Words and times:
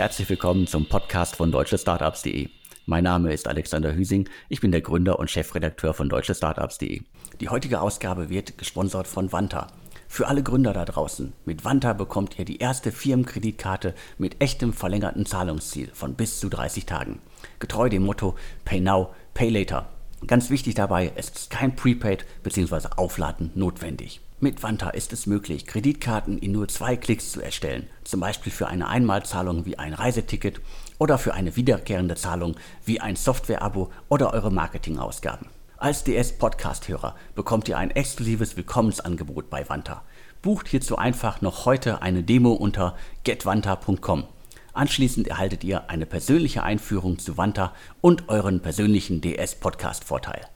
Herzlich 0.00 0.30
willkommen 0.30 0.66
zum 0.66 0.86
Podcast 0.86 1.36
von 1.36 1.52
deutschestartups.de. 1.52 2.48
Mein 2.86 3.04
Name 3.04 3.34
ist 3.34 3.46
Alexander 3.46 3.94
Hüsing, 3.94 4.30
ich 4.48 4.62
bin 4.62 4.72
der 4.72 4.80
Gründer 4.80 5.18
und 5.18 5.30
Chefredakteur 5.30 5.92
von 5.92 6.08
deutschestartups.de. 6.08 7.02
Die 7.38 7.48
heutige 7.50 7.82
Ausgabe 7.82 8.30
wird 8.30 8.56
gesponsert 8.56 9.06
von 9.06 9.30
Vanta. 9.30 9.66
Für 10.08 10.28
alle 10.28 10.42
Gründer 10.42 10.72
da 10.72 10.86
draußen, 10.86 11.34
mit 11.44 11.66
Vanta 11.66 11.92
bekommt 11.92 12.38
ihr 12.38 12.46
die 12.46 12.60
erste 12.60 12.92
Firmenkreditkarte 12.92 13.94
mit 14.16 14.40
echtem 14.40 14.72
verlängerten 14.72 15.26
Zahlungsziel 15.26 15.90
von 15.92 16.14
bis 16.14 16.40
zu 16.40 16.48
30 16.48 16.86
Tagen. 16.86 17.20
Getreu 17.58 17.90
dem 17.90 18.04
Motto 18.04 18.36
Pay 18.64 18.80
Now, 18.80 19.14
Pay 19.34 19.50
Later. 19.50 19.90
Ganz 20.26 20.48
wichtig 20.48 20.76
dabei, 20.76 21.12
es 21.14 21.28
ist 21.28 21.50
kein 21.50 21.76
Prepaid 21.76 22.24
bzw. 22.42 22.88
Aufladen 22.96 23.50
notwendig. 23.54 24.22
Mit 24.42 24.62
Vanta 24.62 24.88
ist 24.88 25.12
es 25.12 25.26
möglich, 25.26 25.66
Kreditkarten 25.66 26.38
in 26.38 26.52
nur 26.52 26.66
zwei 26.66 26.96
Klicks 26.96 27.30
zu 27.30 27.42
erstellen, 27.42 27.88
zum 28.04 28.20
Beispiel 28.20 28.50
für 28.50 28.68
eine 28.68 28.88
Einmalzahlung 28.88 29.66
wie 29.66 29.78
ein 29.78 29.92
Reiseticket 29.92 30.62
oder 30.96 31.18
für 31.18 31.34
eine 31.34 31.56
wiederkehrende 31.56 32.14
Zahlung 32.14 32.56
wie 32.86 33.02
ein 33.02 33.16
Software-Abo 33.16 33.90
oder 34.08 34.32
eure 34.32 34.50
Marketingausgaben. 34.50 35.48
Als 35.76 36.04
DS-Podcast-Hörer 36.04 37.16
bekommt 37.34 37.68
ihr 37.68 37.76
ein 37.76 37.90
exklusives 37.90 38.56
Willkommensangebot 38.56 39.50
bei 39.50 39.68
Vanta. 39.68 40.04
Bucht 40.40 40.68
hierzu 40.68 40.96
einfach 40.96 41.42
noch 41.42 41.66
heute 41.66 42.00
eine 42.00 42.22
Demo 42.22 42.52
unter 42.52 42.96
getvanta.com. 43.24 44.24
Anschließend 44.72 45.28
erhaltet 45.28 45.64
ihr 45.64 45.90
eine 45.90 46.06
persönliche 46.06 46.62
Einführung 46.62 47.18
zu 47.18 47.36
Vanta 47.36 47.74
und 48.00 48.30
euren 48.30 48.60
persönlichen 48.60 49.20
DS-Podcast-Vorteil. 49.20 50.46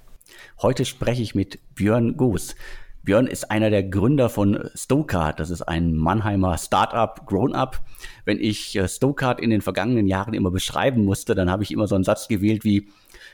Heute 0.62 0.86
spreche 0.86 1.20
ich 1.20 1.34
mit 1.34 1.58
Björn 1.74 2.16
Goos. 2.16 2.54
Björn 3.04 3.26
ist 3.26 3.50
einer 3.50 3.68
der 3.68 3.82
Gründer 3.82 4.30
von 4.30 4.70
Stokart. 4.74 5.38
Das 5.38 5.50
ist 5.50 5.62
ein 5.62 5.94
Mannheimer 5.94 6.56
Startup, 6.56 7.26
Grown-up. 7.26 7.80
Wenn 8.24 8.40
ich 8.40 8.74
äh, 8.76 8.88
Stokart 8.88 9.40
in 9.40 9.50
den 9.50 9.60
vergangenen 9.60 10.06
Jahren 10.06 10.32
immer 10.32 10.50
beschreiben 10.50 11.04
musste, 11.04 11.34
dann 11.34 11.50
habe 11.50 11.62
ich 11.62 11.70
immer 11.70 11.86
so 11.86 11.94
einen 11.94 12.04
Satz 12.04 12.28
gewählt 12.28 12.64
wie 12.64 12.88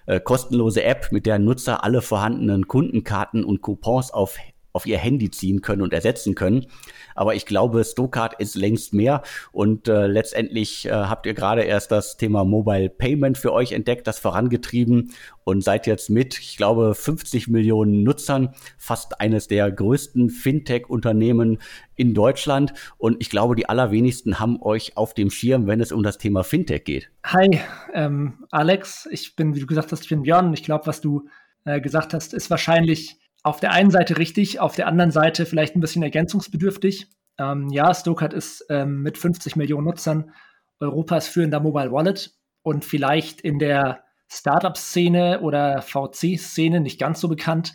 äh, 0.06 0.18
kostenlose 0.18 0.82
App, 0.82 1.12
mit 1.12 1.24
der 1.24 1.38
Nutzer 1.38 1.84
alle 1.84 2.02
vorhandenen 2.02 2.66
Kundenkarten 2.66 3.44
und 3.44 3.62
Coupons 3.62 4.10
auf 4.10 4.38
auf 4.72 4.86
ihr 4.86 4.98
Handy 4.98 5.30
ziehen 5.30 5.62
können 5.62 5.82
und 5.82 5.92
ersetzen 5.92 6.34
können. 6.34 6.66
Aber 7.14 7.34
ich 7.34 7.46
glaube, 7.46 7.84
Stokart 7.84 8.40
ist 8.40 8.54
längst 8.54 8.94
mehr 8.94 9.22
und 9.52 9.88
äh, 9.88 10.06
letztendlich 10.06 10.86
äh, 10.86 10.90
habt 10.92 11.26
ihr 11.26 11.34
gerade 11.34 11.62
erst 11.62 11.90
das 11.90 12.16
Thema 12.16 12.44
Mobile 12.44 12.88
Payment 12.88 13.36
für 13.36 13.52
euch 13.52 13.72
entdeckt, 13.72 14.06
das 14.06 14.18
vorangetrieben 14.18 15.12
und 15.44 15.62
seid 15.64 15.86
jetzt 15.86 16.10
mit, 16.10 16.38
ich 16.38 16.56
glaube, 16.56 16.94
50 16.94 17.48
Millionen 17.48 18.02
Nutzern, 18.02 18.54
fast 18.78 19.20
eines 19.20 19.48
der 19.48 19.70
größten 19.70 20.30
Fintech-Unternehmen 20.30 21.58
in 21.96 22.14
Deutschland. 22.14 22.72
Und 22.98 23.16
ich 23.20 23.30
glaube, 23.30 23.56
die 23.56 23.68
allerwenigsten 23.68 24.38
haben 24.38 24.60
euch 24.62 24.96
auf 24.96 25.12
dem 25.14 25.30
Schirm, 25.30 25.66
wenn 25.66 25.80
es 25.80 25.92
um 25.92 26.02
das 26.02 26.18
Thema 26.18 26.44
Fintech 26.44 26.84
geht. 26.84 27.10
Hi, 27.24 27.60
ähm, 27.92 28.44
Alex. 28.50 29.08
Ich 29.10 29.36
bin, 29.36 29.54
wie 29.54 29.60
du 29.60 29.66
gesagt 29.66 29.92
hast, 29.92 30.02
ich 30.04 30.08
bin 30.08 30.22
Björn. 30.22 30.52
Ich 30.54 30.62
glaube, 30.62 30.86
was 30.86 31.00
du 31.00 31.28
äh, 31.64 31.80
gesagt 31.80 32.14
hast, 32.14 32.32
ist 32.32 32.48
wahrscheinlich 32.50 33.19
auf 33.42 33.60
der 33.60 33.72
einen 33.72 33.90
Seite 33.90 34.18
richtig, 34.18 34.60
auf 34.60 34.76
der 34.76 34.86
anderen 34.86 35.10
Seite 35.10 35.46
vielleicht 35.46 35.76
ein 35.76 35.80
bisschen 35.80 36.02
ergänzungsbedürftig. 36.02 37.08
Ähm, 37.38 37.68
ja, 37.70 37.94
Stokart 37.94 38.34
ist 38.34 38.66
ähm, 38.68 39.02
mit 39.02 39.18
50 39.18 39.56
Millionen 39.56 39.86
Nutzern 39.86 40.32
Europas 40.78 41.28
führender 41.28 41.60
Mobile 41.60 41.92
Wallet 41.92 42.32
und 42.62 42.84
vielleicht 42.84 43.40
in 43.40 43.58
der 43.58 44.04
Startup-Szene 44.28 45.40
oder 45.40 45.82
VC-Szene 45.82 46.80
nicht 46.80 47.00
ganz 47.00 47.20
so 47.20 47.28
bekannt. 47.28 47.74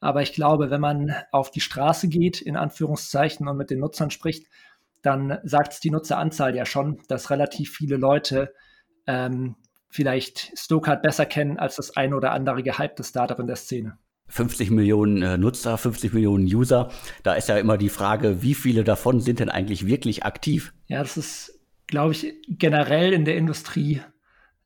Aber 0.00 0.22
ich 0.22 0.32
glaube, 0.32 0.70
wenn 0.70 0.80
man 0.80 1.14
auf 1.32 1.50
die 1.50 1.60
Straße 1.60 2.08
geht, 2.08 2.42
in 2.42 2.56
Anführungszeichen, 2.56 3.48
und 3.48 3.56
mit 3.56 3.70
den 3.70 3.80
Nutzern 3.80 4.10
spricht, 4.10 4.46
dann 5.02 5.38
sagt 5.44 5.72
es 5.74 5.80
die 5.80 5.90
Nutzeranzahl 5.90 6.54
ja 6.56 6.66
schon, 6.66 7.00
dass 7.08 7.30
relativ 7.30 7.72
viele 7.72 7.96
Leute 7.96 8.52
ähm, 9.06 9.56
vielleicht 9.88 10.52
Stokart 10.58 11.02
besser 11.02 11.26
kennen 11.26 11.58
als 11.58 11.76
das 11.76 11.96
ein 11.96 12.14
oder 12.14 12.32
andere 12.32 12.62
gehypte 12.62 13.04
Startup 13.04 13.38
in 13.38 13.46
der 13.46 13.56
Szene. 13.56 13.98
50 14.28 14.70
Millionen 14.70 15.22
äh, 15.22 15.38
Nutzer, 15.38 15.78
50 15.78 16.12
Millionen 16.12 16.44
User. 16.44 16.90
Da 17.22 17.34
ist 17.34 17.48
ja 17.48 17.56
immer 17.56 17.78
die 17.78 17.88
Frage, 17.88 18.42
wie 18.42 18.54
viele 18.54 18.84
davon 18.84 19.20
sind 19.20 19.40
denn 19.40 19.48
eigentlich 19.48 19.86
wirklich 19.86 20.24
aktiv? 20.24 20.72
Ja, 20.86 21.00
das 21.00 21.16
ist, 21.16 21.60
glaube 21.86 22.12
ich, 22.12 22.34
generell 22.48 23.12
in 23.12 23.24
der 23.24 23.36
Industrie 23.36 24.00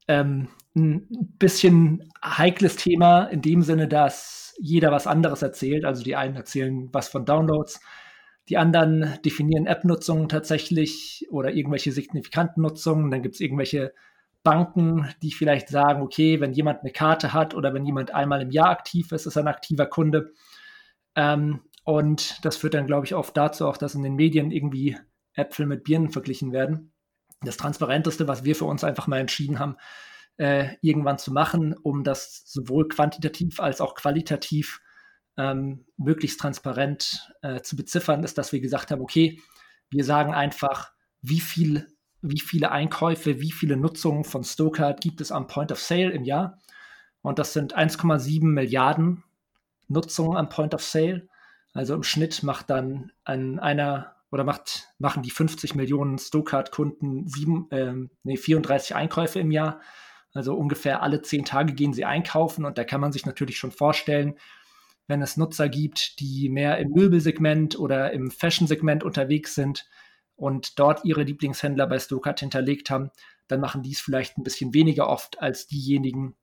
ähm, 0.06 0.48
ein 0.74 1.06
bisschen 1.38 2.10
heikles 2.24 2.76
Thema 2.76 3.24
in 3.24 3.42
dem 3.42 3.62
Sinne, 3.62 3.88
dass 3.88 4.54
jeder 4.58 4.90
was 4.90 5.06
anderes 5.06 5.42
erzählt. 5.42 5.84
Also 5.84 6.02
die 6.02 6.16
einen 6.16 6.36
erzählen 6.36 6.88
was 6.92 7.08
von 7.08 7.24
Downloads, 7.24 7.80
die 8.48 8.56
anderen 8.56 9.18
definieren 9.24 9.66
App-Nutzungen 9.66 10.28
tatsächlich 10.28 11.26
oder 11.30 11.52
irgendwelche 11.52 11.92
signifikanten 11.92 12.62
Nutzungen. 12.62 13.10
Dann 13.10 13.22
gibt 13.22 13.34
es 13.34 13.40
irgendwelche 13.40 13.92
Banken, 14.42 15.08
die 15.22 15.32
vielleicht 15.32 15.68
sagen, 15.68 16.02
okay, 16.02 16.40
wenn 16.40 16.52
jemand 16.52 16.80
eine 16.80 16.92
Karte 16.92 17.32
hat 17.32 17.54
oder 17.54 17.74
wenn 17.74 17.84
jemand 17.84 18.14
einmal 18.14 18.40
im 18.40 18.50
Jahr 18.50 18.70
aktiv 18.70 19.12
ist, 19.12 19.26
ist 19.26 19.36
er 19.36 19.42
ein 19.42 19.48
aktiver 19.48 19.86
Kunde. 19.86 20.32
Ähm, 21.14 21.60
und 21.84 22.44
das 22.44 22.56
führt 22.56 22.74
dann, 22.74 22.86
glaube 22.86 23.06
ich, 23.06 23.14
oft 23.14 23.36
dazu 23.36 23.66
auch, 23.66 23.76
dass 23.76 23.94
in 23.94 24.02
den 24.02 24.14
Medien 24.14 24.50
irgendwie 24.50 24.96
Äpfel 25.34 25.66
mit 25.66 25.84
Birnen 25.84 26.10
verglichen 26.10 26.52
werden. 26.52 26.92
Das 27.40 27.56
Transparenteste, 27.56 28.28
was 28.28 28.44
wir 28.44 28.56
für 28.56 28.64
uns 28.64 28.84
einfach 28.84 29.06
mal 29.06 29.20
entschieden 29.20 29.58
haben, 29.58 29.76
äh, 30.36 30.76
irgendwann 30.82 31.18
zu 31.18 31.32
machen, 31.32 31.74
um 31.74 32.04
das 32.04 32.42
sowohl 32.46 32.88
quantitativ 32.88 33.60
als 33.60 33.80
auch 33.80 33.94
qualitativ 33.94 34.80
ähm, 35.36 35.86
möglichst 35.96 36.40
transparent 36.40 37.32
äh, 37.42 37.60
zu 37.62 37.76
beziffern, 37.76 38.24
ist, 38.24 38.38
dass 38.38 38.52
wir 38.52 38.60
gesagt 38.60 38.90
haben, 38.90 39.00
okay, 39.00 39.40
wir 39.90 40.04
sagen 40.04 40.34
einfach, 40.34 40.92
wie 41.22 41.40
viel 41.40 41.88
wie 42.20 42.40
viele 42.40 42.72
Einkäufe, 42.72 43.40
wie 43.40 43.52
viele 43.52 43.76
Nutzungen 43.76 44.24
von 44.24 44.44
Stokart 44.44 45.00
gibt 45.00 45.20
es 45.20 45.32
am 45.32 45.46
Point 45.46 45.72
of 45.72 45.80
Sale 45.80 46.10
im 46.10 46.24
Jahr. 46.24 46.58
Und 47.22 47.38
das 47.38 47.52
sind 47.52 47.76
1,7 47.76 48.44
Milliarden 48.44 49.24
Nutzungen 49.88 50.36
am 50.36 50.48
Point 50.48 50.74
of 50.74 50.82
Sale. 50.82 51.28
Also 51.72 51.94
im 51.94 52.02
Schnitt 52.02 52.42
macht 52.42 52.70
dann 52.70 53.12
ein, 53.24 53.58
einer 53.58 54.16
oder 54.30 54.44
macht, 54.44 54.88
machen 54.98 55.22
die 55.22 55.30
50 55.30 55.74
Millionen 55.74 56.18
Stokart-Kunden 56.18 57.26
äh, 57.70 57.94
nee, 58.24 58.36
34 58.36 58.94
Einkäufe 58.94 59.38
im 59.40 59.50
Jahr. 59.50 59.80
Also 60.34 60.54
ungefähr 60.54 61.02
alle 61.02 61.22
zehn 61.22 61.44
Tage 61.44 61.72
gehen 61.72 61.94
sie 61.94 62.04
einkaufen 62.04 62.64
und 62.64 62.76
da 62.76 62.84
kann 62.84 63.00
man 63.00 63.12
sich 63.12 63.24
natürlich 63.24 63.58
schon 63.58 63.72
vorstellen, 63.72 64.34
wenn 65.06 65.22
es 65.22 65.38
Nutzer 65.38 65.70
gibt, 65.70 66.20
die 66.20 66.50
mehr 66.50 66.78
im 66.78 66.90
Möbelsegment 66.90 67.78
oder 67.78 68.12
im 68.12 68.30
Fashion-Segment 68.30 69.02
unterwegs 69.04 69.54
sind, 69.54 69.88
und 70.38 70.78
dort 70.78 71.04
ihre 71.04 71.24
Lieblingshändler 71.24 71.88
bei 71.88 71.98
Stokart 71.98 72.40
hinterlegt 72.40 72.90
haben, 72.90 73.10
dann 73.48 73.60
machen 73.60 73.82
die 73.82 73.90
es 73.90 74.00
vielleicht 74.00 74.38
ein 74.38 74.44
bisschen 74.44 74.72
weniger 74.72 75.08
oft 75.08 75.42
als 75.42 75.66
diejenigen, 75.66 76.36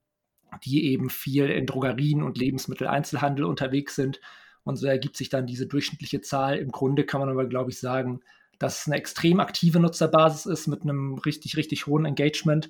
die 0.65 0.91
eben 0.91 1.09
viel 1.09 1.49
in 1.49 1.65
Drogerien 1.65 2.21
und 2.21 2.37
Lebensmitteleinzelhandel 2.37 3.45
unterwegs 3.45 3.95
sind. 3.95 4.19
Und 4.63 4.75
so 4.75 4.87
ergibt 4.87 5.15
sich 5.15 5.29
dann 5.29 5.47
diese 5.47 5.65
durchschnittliche 5.65 6.19
Zahl. 6.19 6.57
Im 6.57 6.71
Grunde 6.71 7.05
kann 7.05 7.21
man 7.21 7.29
aber, 7.29 7.45
glaube 7.45 7.71
ich, 7.71 7.79
sagen, 7.79 8.19
dass 8.59 8.81
es 8.81 8.87
eine 8.87 8.97
extrem 8.97 9.39
aktive 9.39 9.79
Nutzerbasis 9.79 10.45
ist 10.45 10.67
mit 10.67 10.81
einem 10.81 11.13
richtig, 11.13 11.55
richtig 11.55 11.87
hohen 11.87 12.03
Engagement. 12.03 12.69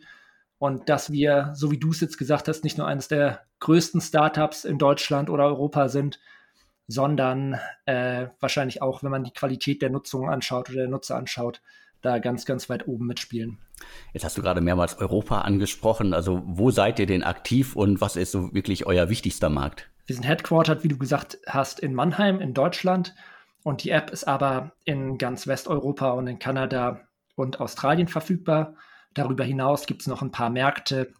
Und 0.59 0.89
dass 0.89 1.11
wir, 1.11 1.53
so 1.55 1.71
wie 1.71 1.79
du 1.79 1.89
es 1.89 2.01
jetzt 2.01 2.17
gesagt 2.19 2.47
hast, 2.47 2.63
nicht 2.63 2.77
nur 2.77 2.87
eines 2.87 3.07
der 3.07 3.45
größten 3.61 3.99
Startups 3.99 4.63
in 4.63 4.77
Deutschland 4.77 5.31
oder 5.31 5.45
Europa 5.45 5.89
sind, 5.89 6.19
sondern 6.87 7.59
äh, 7.85 8.27
wahrscheinlich 8.39 8.81
auch, 8.81 9.03
wenn 9.03 9.11
man 9.11 9.23
die 9.23 9.33
Qualität 9.33 9.81
der 9.81 9.89
Nutzung 9.89 10.29
anschaut 10.29 10.69
oder 10.69 10.79
der 10.79 10.87
Nutzer 10.87 11.15
anschaut, 11.15 11.61
da 12.01 12.19
ganz, 12.19 12.45
ganz 12.45 12.69
weit 12.69 12.87
oben 12.87 13.07
mitspielen. 13.07 13.57
Jetzt 14.13 14.23
hast 14.23 14.37
du 14.37 14.41
gerade 14.41 14.61
mehrmals 14.61 14.97
Europa 14.99 15.41
angesprochen. 15.41 16.13
Also 16.13 16.43
wo 16.45 16.71
seid 16.71 16.99
ihr 16.99 17.07
denn 17.07 17.23
aktiv 17.23 17.75
und 17.75 17.99
was 18.01 18.15
ist 18.15 18.31
so 18.31 18.53
wirklich 18.53 18.85
euer 18.85 19.09
wichtigster 19.09 19.49
Markt? 19.49 19.89
Wir 20.05 20.15
sind 20.15 20.23
headquartered, 20.23 20.83
wie 20.83 20.87
du 20.87 20.97
gesagt 20.97 21.39
hast, 21.47 21.79
in 21.79 21.93
Mannheim 21.93 22.39
in 22.39 22.53
Deutschland. 22.53 23.15
Und 23.63 23.83
die 23.83 23.89
App 23.89 24.11
ist 24.11 24.25
aber 24.25 24.73
in 24.83 25.17
ganz 25.17 25.47
Westeuropa 25.47 26.11
und 26.11 26.27
in 26.27 26.37
Kanada 26.37 27.01
und 27.35 27.59
Australien 27.59 28.07
verfügbar. 28.07 28.75
Darüber 29.15 29.43
hinaus 29.43 29.87
gibt 29.87 30.01
es 30.01 30.07
noch 30.07 30.21
ein 30.21 30.31
paar 30.31 30.51
Märkte, 30.51 31.11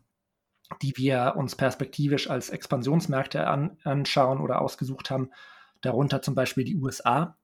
die 0.84 0.96
wir 0.98 1.34
uns 1.36 1.56
perspektivisch 1.56 2.30
als 2.30 2.50
Expansionsmärkte 2.50 3.48
an, 3.48 3.78
anschauen 3.84 4.40
oder 4.40 4.62
ausgesucht 4.62 5.10
haben 5.10 5.32
darunter 5.86 6.22
zum 6.22 6.36
Beispiel 6.36 6.64
die 6.64 6.76
USA. 6.76 7.38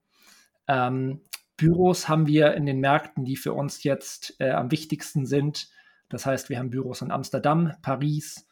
Ähm, 0.68 1.22
Büros 1.58 2.10
haben 2.10 2.28
wir 2.28 2.54
in 2.56 2.66
den 2.66 2.80
Märkten, 2.80 3.24
die 3.24 3.36
für 3.36 3.54
uns 3.54 3.84
jetzt 3.84 4.36
äh, 4.40 4.52
am 4.52 4.72
wichtigsten 4.72 5.26
sind. 5.26 5.70
Das 6.10 6.26
heißt, 6.26 6.50
wir 6.50 6.58
haben 6.58 6.72
Büros 6.72 7.02
in 7.02 7.12
Amsterdam, 7.12 7.74
Paris, 7.82 8.48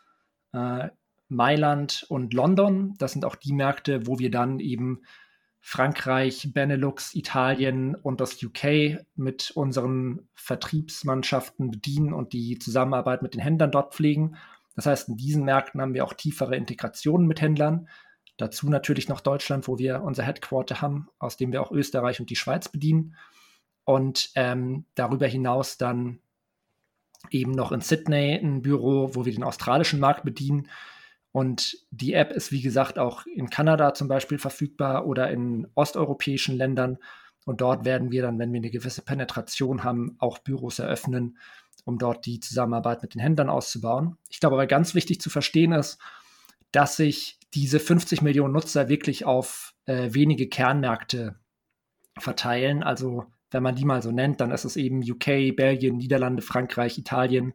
äh, 0.54 0.90
Mailand 1.28 2.06
und 2.10 2.34
London. 2.34 2.96
Das 2.98 3.14
sind 3.14 3.26
auch 3.26 3.36
die 3.36 3.54
Märkte, 3.54 4.06
wo 4.08 4.20
wir 4.20 4.32
dann 4.32 4.60
eben 4.60 5.02
Frankreich, 5.62 6.52
Benelux, 6.54 7.14
Italien 7.16 7.96
und 7.96 8.22
das 8.22 8.42
UK 8.42 9.04
mit 9.16 9.52
unseren 9.52 10.28
Vertriebsmannschaften 10.34 11.70
bedienen 11.70 12.14
und 12.14 12.34
die 12.34 12.58
Zusammenarbeit 12.60 13.22
mit 13.22 13.34
den 13.34 13.42
Händlern 13.42 13.72
dort 13.72 13.94
pflegen. 13.94 14.36
Das 14.76 14.86
heißt, 14.86 15.10
in 15.10 15.18
diesen 15.18 15.44
Märkten 15.44 15.82
haben 15.82 15.94
wir 15.94 16.06
auch 16.06 16.14
tiefere 16.14 16.56
Integrationen 16.56 17.28
mit 17.28 17.42
Händlern. 17.42 17.90
Dazu 18.40 18.70
natürlich 18.70 19.10
noch 19.10 19.20
Deutschland, 19.20 19.68
wo 19.68 19.78
wir 19.78 20.02
unser 20.02 20.24
Headquarter 20.24 20.82
haben, 20.82 21.10
aus 21.20 21.36
dem 21.36 21.52
wir 21.52 21.62
auch 21.62 21.72
Österreich 21.72 22.22
und 22.22 22.30
die 22.30 22.38
Schweiz 22.38 22.70
bedienen. 22.70 23.18
Und 23.84 24.32
ähm, 24.36 24.86
darüber 24.96 25.28
hinaus 25.28 25.78
dann 25.78 26.20
eben 27.32 27.52
noch 27.52 27.74
in 27.74 27.82
Sydney 27.82 28.40
ein 28.42 28.62
Büro, 28.62 29.14
wo 29.14 29.26
wir 29.26 29.34
den 29.34 29.44
australischen 29.44 30.00
Markt 30.00 30.24
bedienen. 30.24 30.70
Und 31.34 31.86
die 31.92 32.14
App 32.14 32.32
ist, 32.32 32.54
wie 32.54 32.62
gesagt, 32.62 32.98
auch 32.98 33.26
in 33.26 33.50
Kanada 33.50 33.94
zum 33.94 34.08
Beispiel 34.08 34.38
verfügbar 34.38 35.06
oder 35.06 35.30
in 35.30 35.68
osteuropäischen 35.76 36.56
Ländern. 36.56 36.98
Und 37.44 37.60
dort 37.60 37.84
werden 37.84 38.10
wir 38.10 38.22
dann, 38.22 38.40
wenn 38.40 38.54
wir 38.54 38.60
eine 38.60 38.72
gewisse 38.72 39.02
Penetration 39.02 39.84
haben, 39.84 40.16
auch 40.20 40.38
Büros 40.38 40.80
eröffnen, 40.80 41.38
um 41.84 41.98
dort 41.98 42.26
die 42.26 42.40
Zusammenarbeit 42.40 43.02
mit 43.02 43.16
den 43.16 43.22
Händlern 43.22 43.50
auszubauen. 43.50 44.16
Ich 44.30 44.40
glaube 44.40 44.56
aber 44.56 44.66
ganz 44.66 44.96
wichtig 44.96 45.20
zu 45.20 45.30
verstehen 45.30 45.74
ist, 45.74 46.00
dass 46.72 46.96
sich 46.96 47.39
diese 47.54 47.80
50 47.80 48.22
Millionen 48.22 48.54
Nutzer 48.54 48.90
wirklich 48.90 49.26
auf 49.26 49.74
äh, 49.86 50.14
wenige 50.14 50.48
Kernmärkte 50.48 51.40
verteilen. 52.18 52.84
Also 52.84 53.26
wenn 53.52 53.64
man 53.64 53.76
die 53.76 53.86
mal 53.86 54.02
so 54.02 54.12
nennt, 54.12 54.42
dann 54.42 54.52
ist 54.52 54.66
es 54.66 54.76
eben 54.76 55.02
UK, 55.02 55.56
Belgien, 55.56 55.98
Niederlande, 55.98 56.42
Frankreich, 56.42 56.98
Italien, 56.98 57.54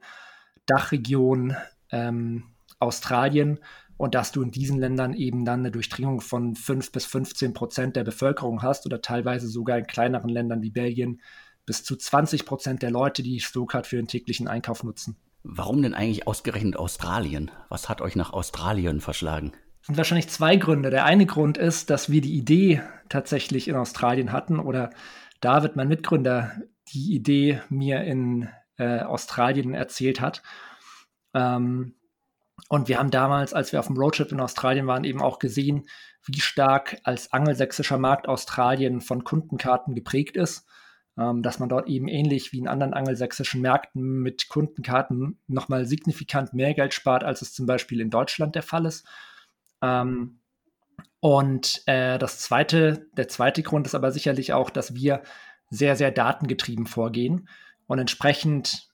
Dachregion, 0.67 1.55
ähm, 1.91 2.45
Australien 2.81 3.61
und 3.97 4.15
dass 4.15 4.33
du 4.33 4.43
in 4.43 4.51
diesen 4.51 4.79
Ländern 4.79 5.15
eben 5.15 5.45
dann 5.45 5.61
eine 5.61 5.71
Durchdringung 5.71 6.21
von 6.21 6.57
5 6.57 6.91
bis 6.91 7.07
15 7.07 7.55
Prozent 7.55 7.97
der 7.97 8.05
Bevölkerung 8.05 8.63
hast 8.63 8.87
oder 8.87 9.01
teilweise 9.01 9.47
sogar 9.49 9.79
in 9.79 9.87
kleineren 9.87 10.31
Ländern 10.31 10.63
wie 10.63 10.71
Belgien 10.71 11.21
bis 11.67 11.85
zu 11.85 11.97
20 11.97 12.45
Prozent 12.45 12.83
der 12.83 12.91
Leute, 12.91 13.23
die 13.23 13.41
Stokart 13.41 13.87
für 13.87 13.97
den 13.97 14.09
täglichen 14.09 14.49
Einkauf 14.49 14.83
nutzen. 14.83 15.17
Warum 15.45 15.83
denn 15.83 15.95
eigentlich 15.95 16.27
ausgerechnet 16.27 16.77
Australien? 16.77 17.51
Was 17.69 17.89
hat 17.89 18.01
euch 18.01 18.17
nach 18.17 18.33
Australien 18.33 19.01
verschlagen? 19.01 19.53
Sind 19.87 19.99
wahrscheinlich 19.99 20.31
zwei 20.31 20.57
Gründe. 20.57 20.89
Der 20.89 21.05
eine 21.05 21.27
Grund 21.27 21.59
ist, 21.59 21.91
dass 21.91 22.11
wir 22.11 22.23
die 22.23 22.37
Idee 22.39 22.83
tatsächlich 23.11 23.69
in 23.69 23.77
Australien 23.77 24.33
hatten 24.33 24.59
oder 24.59 24.89
David, 25.41 25.77
mein 25.77 25.89
Mitgründer, 25.89 26.53
die 26.89 27.15
Idee 27.15 27.61
mir 27.69 28.03
in 28.03 28.49
äh, 28.79 29.01
Australien 29.01 29.75
erzählt 29.75 30.23
hat. 30.23 30.43
Ähm, 31.35 31.97
und 32.71 32.89
wir 32.89 32.99
haben 32.99 33.11
damals, 33.11 33.53
als 33.53 33.73
wir 33.73 33.81
auf 33.81 33.89
dem 33.89 33.99
Roadtrip 33.99 34.33
in 34.33 34.41
Australien 34.41 34.87
waren, 34.87 35.05
eben 35.05 35.21
auch 35.21 35.39
gesehen, 35.39 35.87
wie 36.25 36.41
stark 36.41 36.99
als 37.05 37.35
angelsächsischer 37.35 37.99
Markt 37.99 38.27
Australien 38.27 39.03
von 39.03 39.23
Kundenkarten 39.23 39.95
geprägt 39.95 40.37
ist. 40.37 40.67
Ähm, 41.19 41.43
dass 41.43 41.59
man 41.59 41.69
dort 41.69 41.89
eben 41.89 42.09
ähnlich 42.09 42.53
wie 42.53 42.59
in 42.59 42.69
anderen 42.69 42.95
angelsächsischen 42.95 43.61
Märkten 43.61 44.23
mit 44.23 44.49
Kundenkarten 44.49 45.39
nochmal 45.47 45.85
signifikant 45.85 46.55
mehr 46.55 46.73
Geld 46.73 46.95
spart, 46.95 47.23
als 47.23 47.43
es 47.43 47.53
zum 47.53 47.67
Beispiel 47.67 48.01
in 48.01 48.11
Deutschland 48.11 48.55
der 48.55 48.63
Fall 48.63 48.87
ist. 48.87 49.07
Ähm, 49.85 50.41
und 51.21 51.83
äh, 51.87 52.19
das 52.19 52.39
zweite, 52.41 53.07
der 53.17 53.29
zweite 53.29 53.63
Grund 53.63 53.87
ist 53.87 53.95
aber 53.95 54.13
sicherlich 54.13 54.53
auch, 54.53 54.71
dass 54.71 54.95
wir 54.95 55.23
sehr, 55.71 55.97
sehr 55.97 56.11
datengetrieben 56.11 56.87
vorgehen 56.87 57.49
und 57.87 57.99
entsprechend 57.99 58.89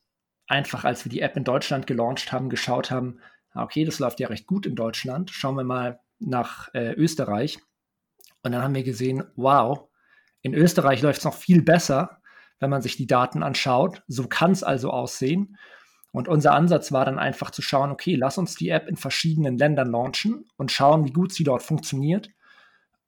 einfach, 0.46 0.84
als 0.84 1.04
wir 1.04 1.10
die 1.10 1.20
App 1.20 1.36
in 1.36 1.44
Deutschland 1.44 1.86
gelauncht 1.86 2.32
haben, 2.32 2.48
geschaut 2.48 2.90
haben, 2.90 3.20
ah, 3.52 3.62
okay, 3.62 3.84
das 3.84 3.98
läuft 3.98 4.20
ja 4.20 4.28
recht 4.28 4.46
gut 4.46 4.66
in 4.66 4.74
Deutschland, 4.74 5.30
schauen 5.30 5.56
wir 5.56 5.64
mal 5.64 6.00
nach 6.18 6.72
äh, 6.74 6.92
Österreich. 6.92 7.58
Und 8.42 8.52
dann 8.52 8.62
haben 8.62 8.74
wir 8.74 8.84
gesehen, 8.84 9.24
wow, 9.36 9.88
in 10.42 10.54
Österreich 10.54 11.02
läuft 11.02 11.18
es 11.18 11.24
noch 11.24 11.34
viel 11.34 11.62
besser, 11.62 12.20
wenn 12.58 12.70
man 12.70 12.82
sich 12.82 12.96
die 12.96 13.06
Daten 13.06 13.42
anschaut. 13.42 14.02
So 14.06 14.26
kann 14.26 14.52
es 14.52 14.62
also 14.62 14.90
aussehen. 14.90 15.56
Und 16.12 16.28
unser 16.28 16.54
Ansatz 16.54 16.90
war 16.92 17.04
dann 17.04 17.18
einfach 17.18 17.50
zu 17.50 17.62
schauen, 17.62 17.90
okay, 17.90 18.16
lass 18.16 18.38
uns 18.38 18.56
die 18.56 18.70
App 18.70 18.88
in 18.88 18.96
verschiedenen 18.96 19.58
Ländern 19.58 19.90
launchen 19.90 20.48
und 20.56 20.72
schauen, 20.72 21.04
wie 21.04 21.12
gut 21.12 21.32
sie 21.32 21.44
dort 21.44 21.62
funktioniert. 21.62 22.30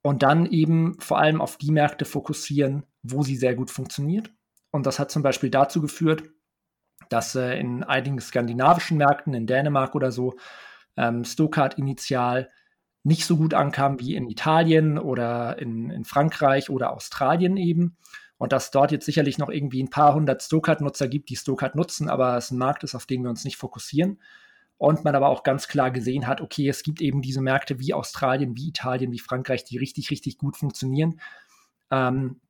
Und 0.01 0.23
dann 0.23 0.45
eben 0.45 0.99
vor 0.99 1.19
allem 1.19 1.41
auf 1.41 1.57
die 1.57 1.71
Märkte 1.71 2.05
fokussieren, 2.05 2.83
wo 3.01 3.23
sie 3.23 3.35
sehr 3.35 3.55
gut 3.55 3.71
funktioniert. 3.71 4.31
Und 4.71 4.85
das 4.85 4.99
hat 4.99 5.11
zum 5.11 5.21
Beispiel 5.21 5.49
dazu 5.49 5.81
geführt, 5.81 6.23
dass 7.09 7.35
äh, 7.35 7.59
in 7.59 7.83
einigen 7.83 8.19
skandinavischen 8.19 8.97
Märkten, 8.97 9.33
in 9.33 9.47
Dänemark 9.47 9.95
oder 9.95 10.11
so, 10.11 10.35
ähm, 10.97 11.25
Stokart 11.25 11.77
initial 11.77 12.49
nicht 13.03 13.25
so 13.25 13.37
gut 13.37 13.53
ankam 13.53 13.99
wie 13.99 14.15
in 14.15 14.29
Italien 14.29 14.97
oder 14.97 15.59
in, 15.59 15.89
in 15.89 16.05
Frankreich 16.05 16.69
oder 16.69 16.91
Australien 16.91 17.57
eben. 17.57 17.97
Und 18.43 18.51
dass 18.51 18.71
dort 18.71 18.91
jetzt 18.91 19.05
sicherlich 19.05 19.37
noch 19.37 19.47
irgendwie 19.47 19.81
ein 19.81 19.89
paar 19.89 20.13
hundert 20.13 20.43
Stokart-Nutzer 20.43 21.07
gibt, 21.07 21.29
die 21.29 21.37
Stokart 21.37 21.75
nutzen, 21.75 22.09
aber 22.09 22.35
es 22.35 22.51
ein 22.51 22.57
Markt 22.57 22.83
ist, 22.83 22.93
auf 22.93 23.05
den 23.05 23.23
wir 23.23 23.29
uns 23.29 23.45
nicht 23.45 23.55
fokussieren. 23.55 24.19
Und 24.77 25.05
man 25.05 25.15
aber 25.15 25.29
auch 25.29 25.43
ganz 25.43 25.69
klar 25.69 25.91
gesehen 25.91 26.27
hat, 26.27 26.41
okay, 26.41 26.67
es 26.67 26.83
gibt 26.83 26.99
eben 26.99 27.21
diese 27.21 27.39
Märkte 27.39 27.79
wie 27.79 27.93
Australien, 27.93 28.57
wie 28.57 28.67
Italien, 28.67 29.13
wie 29.13 29.19
Frankreich, 29.19 29.63
die 29.63 29.77
richtig, 29.77 30.11
richtig 30.11 30.37
gut 30.39 30.57
funktionieren. 30.57 31.21
Ähm, 31.89 32.41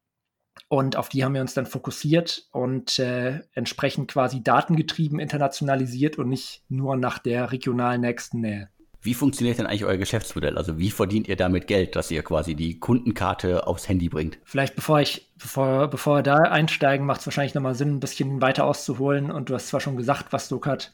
und 0.67 0.95
auf 0.95 1.09
die 1.09 1.23
haben 1.23 1.35
wir 1.35 1.41
uns 1.41 1.53
dann 1.53 1.67
fokussiert 1.67 2.47
und 2.51 2.97
äh, 2.97 3.41
entsprechend 3.53 4.09
quasi 4.09 4.41
datengetrieben 4.41 5.19
internationalisiert 5.19 6.17
und 6.17 6.27
nicht 6.27 6.63
nur 6.69 6.95
nach 6.95 7.19
der 7.19 7.51
regionalen 7.51 8.01
nächsten 8.01 8.41
Nähe. 8.41 8.67
Wie 9.03 9.13
funktioniert 9.13 9.59
denn 9.59 9.67
eigentlich 9.67 9.83
euer 9.83 9.97
Geschäftsmodell? 9.97 10.57
Also 10.57 10.79
wie 10.79 10.89
verdient 10.89 11.27
ihr 11.27 11.35
damit 11.35 11.67
Geld, 11.67 11.97
dass 11.97 12.09
ihr 12.09 12.23
quasi 12.23 12.55
die 12.55 12.79
Kundenkarte 12.79 13.67
aufs 13.67 13.89
Handy 13.89 14.07
bringt? 14.07 14.39
Vielleicht 14.45 14.77
bevor 14.77 15.01
ich, 15.01 15.29
bevor, 15.37 15.89
bevor 15.89 16.19
wir 16.19 16.23
da 16.23 16.37
einsteigen, 16.37 17.05
macht 17.05 17.19
es 17.19 17.27
wahrscheinlich 17.27 17.53
nochmal 17.53 17.75
Sinn, 17.75 17.95
ein 17.95 17.99
bisschen 17.99 18.41
weiter 18.41 18.63
auszuholen. 18.63 19.29
Und 19.29 19.49
du 19.49 19.55
hast 19.55 19.67
zwar 19.67 19.81
schon 19.81 19.97
gesagt, 19.97 20.31
was 20.31 20.45
Stokart 20.45 20.93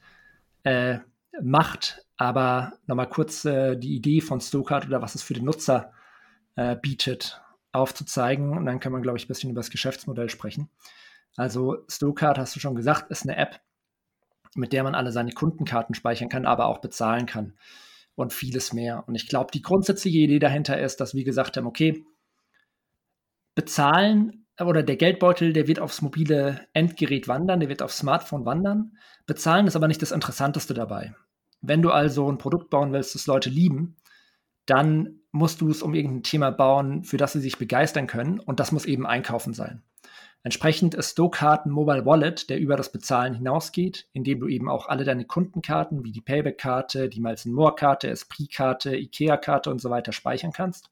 äh, 0.64 0.98
macht, 1.40 2.04
aber 2.18 2.74
nochmal 2.88 3.08
kurz 3.08 3.46
äh, 3.46 3.76
die 3.76 3.96
Idee 3.96 4.22
von 4.22 4.42
Stokart 4.42 4.88
oder 4.88 5.04
was 5.04 5.14
es 5.14 5.22
für 5.22 5.36
den 5.36 5.46
Nutzer 5.46 5.94
äh, 6.56 6.76
bietet, 6.76 7.40
aufzuzeigen. 7.74 8.58
Und 8.58 8.66
dann 8.66 8.80
kann 8.80 8.92
man, 8.92 9.04
glaube 9.04 9.20
ich, 9.20 9.26
ein 9.26 9.28
bisschen 9.28 9.52
über 9.52 9.60
das 9.60 9.70
Geschäftsmodell 9.70 10.32
sprechen. 10.32 10.68
Also 11.36 11.86
Stokart, 11.88 12.40
hast 12.40 12.56
du 12.56 12.60
schon 12.60 12.74
gesagt, 12.74 13.12
ist 13.12 13.22
eine 13.22 13.38
App, 13.38 13.60
mit 14.56 14.74
der 14.74 14.82
man 14.82 14.96
alle 14.96 15.12
seine 15.12 15.32
Kundenkarten 15.32 15.94
speichern 15.94 16.30
kann, 16.30 16.48
aber 16.48 16.66
auch 16.66 16.80
bezahlen 16.80 17.28
kann 17.28 17.54
und 18.20 18.34
vieles 18.34 18.74
mehr. 18.74 19.04
Und 19.08 19.16
ich 19.16 19.28
glaube, 19.28 19.52
die 19.54 19.62
grundsätzliche 19.62 20.20
Idee 20.20 20.40
dahinter 20.40 20.80
ist, 20.80 20.98
dass 20.98 21.14
wir 21.14 21.24
gesagt 21.24 21.58
haben, 21.58 21.68
okay, 21.68 22.04
bezahlen 23.56 24.46
oder 24.60 24.84
der 24.84 24.98
Geldbeutel, 24.98 25.54
der 25.54 25.68
wird 25.68 25.80
aufs 25.80 26.02
mobile 26.02 26.68
Endgerät 26.74 27.28
wandern, 27.28 27.60
der 27.60 27.70
wird 27.70 27.82
aufs 27.82 27.98
Smartphone 27.98 28.46
wandern. 28.46 28.98
Bezahlen 29.26 29.68
ist 29.68 29.76
aber 29.76 29.88
nicht 29.88 30.02
das 30.02 30.12
Interessanteste 30.12 30.74
dabei. 30.74 31.16
Wenn 31.62 31.82
du 31.82 31.92
also 31.92 32.30
ein 32.30 32.38
Produkt 32.38 32.70
bauen 32.70 32.92
willst, 32.92 33.16
das 33.16 33.28
Leute 33.28 33.50
lieben, 33.50 33.98
dann 34.66 35.22
musst 35.32 35.62
du 35.62 35.70
es 35.70 35.82
um 35.82 35.94
irgendein 35.94 36.24
Thema 36.24 36.52
bauen, 36.52 37.04
für 37.04 37.18
das 37.18 37.34
sie 37.34 37.42
sich 37.42 37.58
begeistern 37.58 38.08
können. 38.08 38.40
Und 38.40 38.60
das 38.60 38.72
muss 38.72 38.86
eben 38.86 39.06
Einkaufen 39.06 39.54
sein. 39.54 39.84
Entsprechend 40.42 40.96
ist 40.96 41.12
Stokart 41.12 41.66
ein 41.66 41.72
Mobile 41.72 42.06
Wallet, 42.06 42.50
der 42.50 42.60
über 42.60 42.78
das 42.78 42.92
Bezahlen 42.92 43.34
hinausgeht, 43.34 44.08
indem 44.14 44.40
du 44.40 44.48
eben 44.48 44.70
auch 44.70 44.88
alle 44.88 45.04
deine 45.04 45.26
Kundenkarten 45.26 46.06
wie 46.06 46.14
die 46.14 46.22
Payback-Karte, 46.22 47.10
die 47.10 47.20
Miles 47.20 47.46
More-Karte, 47.46 48.10
Esprit-Karte, 48.10 48.96
IKEA-Karte 48.96 49.70
und 49.70 49.82
so 49.82 49.90
weiter 49.90 50.14
speichern 50.14 50.54
kannst. 50.54 50.92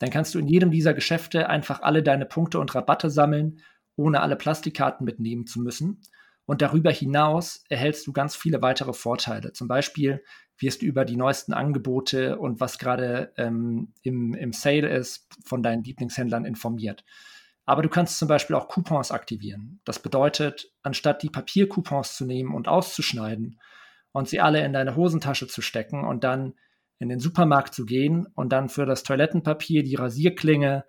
Dann 0.00 0.10
kannst 0.10 0.34
du 0.34 0.40
in 0.40 0.48
jedem 0.48 0.72
dieser 0.72 0.92
Geschäfte 0.92 1.48
einfach 1.48 1.82
alle 1.82 2.02
deine 2.02 2.26
Punkte 2.26 2.58
und 2.58 2.74
Rabatte 2.74 3.10
sammeln, 3.10 3.60
ohne 3.94 4.20
alle 4.20 4.34
Plastikkarten 4.34 5.04
mitnehmen 5.04 5.46
zu 5.46 5.60
müssen. 5.60 6.00
Und 6.44 6.60
darüber 6.60 6.90
hinaus 6.90 7.64
erhältst 7.68 8.06
du 8.08 8.12
ganz 8.12 8.34
viele 8.34 8.60
weitere 8.60 8.92
Vorteile. 8.92 9.52
Zum 9.52 9.68
Beispiel 9.68 10.22
wirst 10.58 10.82
du 10.82 10.86
über 10.86 11.04
die 11.04 11.16
neuesten 11.16 11.52
Angebote 11.52 12.38
und 12.38 12.60
was 12.60 12.78
gerade 12.78 13.32
ähm, 13.36 13.92
im, 14.02 14.34
im 14.34 14.52
Sale 14.52 14.88
ist, 14.88 15.28
von 15.44 15.62
deinen 15.62 15.84
Lieblingshändlern 15.84 16.44
informiert. 16.44 17.04
Aber 17.66 17.82
du 17.82 17.88
kannst 17.88 18.18
zum 18.18 18.28
Beispiel 18.28 18.56
auch 18.56 18.68
Coupons 18.68 19.10
aktivieren. 19.10 19.80
Das 19.84 19.98
bedeutet, 19.98 20.70
anstatt 20.82 21.22
die 21.22 21.30
Papiercoupons 21.30 22.16
zu 22.16 22.26
nehmen 22.26 22.54
und 22.54 22.68
auszuschneiden 22.68 23.58
und 24.12 24.28
sie 24.28 24.40
alle 24.40 24.64
in 24.64 24.72
deine 24.72 24.96
Hosentasche 24.96 25.48
zu 25.48 25.62
stecken 25.62 26.04
und 26.04 26.24
dann 26.24 26.54
in 26.98 27.08
den 27.08 27.20
Supermarkt 27.20 27.74
zu 27.74 27.86
gehen 27.86 28.26
und 28.34 28.52
dann 28.52 28.68
für 28.68 28.86
das 28.86 29.02
Toilettenpapier, 29.02 29.82
die 29.82 29.94
Rasierklinge, 29.94 30.84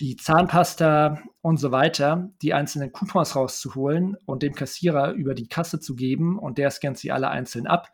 die 0.00 0.16
Zahnpasta 0.16 1.22
und 1.40 1.58
so 1.58 1.70
weiter 1.70 2.30
die 2.42 2.54
einzelnen 2.54 2.90
Coupons 2.90 3.36
rauszuholen 3.36 4.16
und 4.26 4.42
dem 4.42 4.54
Kassierer 4.54 5.12
über 5.12 5.34
die 5.34 5.46
Kasse 5.46 5.78
zu 5.78 5.94
geben 5.94 6.38
und 6.38 6.58
der 6.58 6.70
scannt 6.70 6.98
sie 6.98 7.12
alle 7.12 7.28
einzeln 7.28 7.66
ab. 7.66 7.92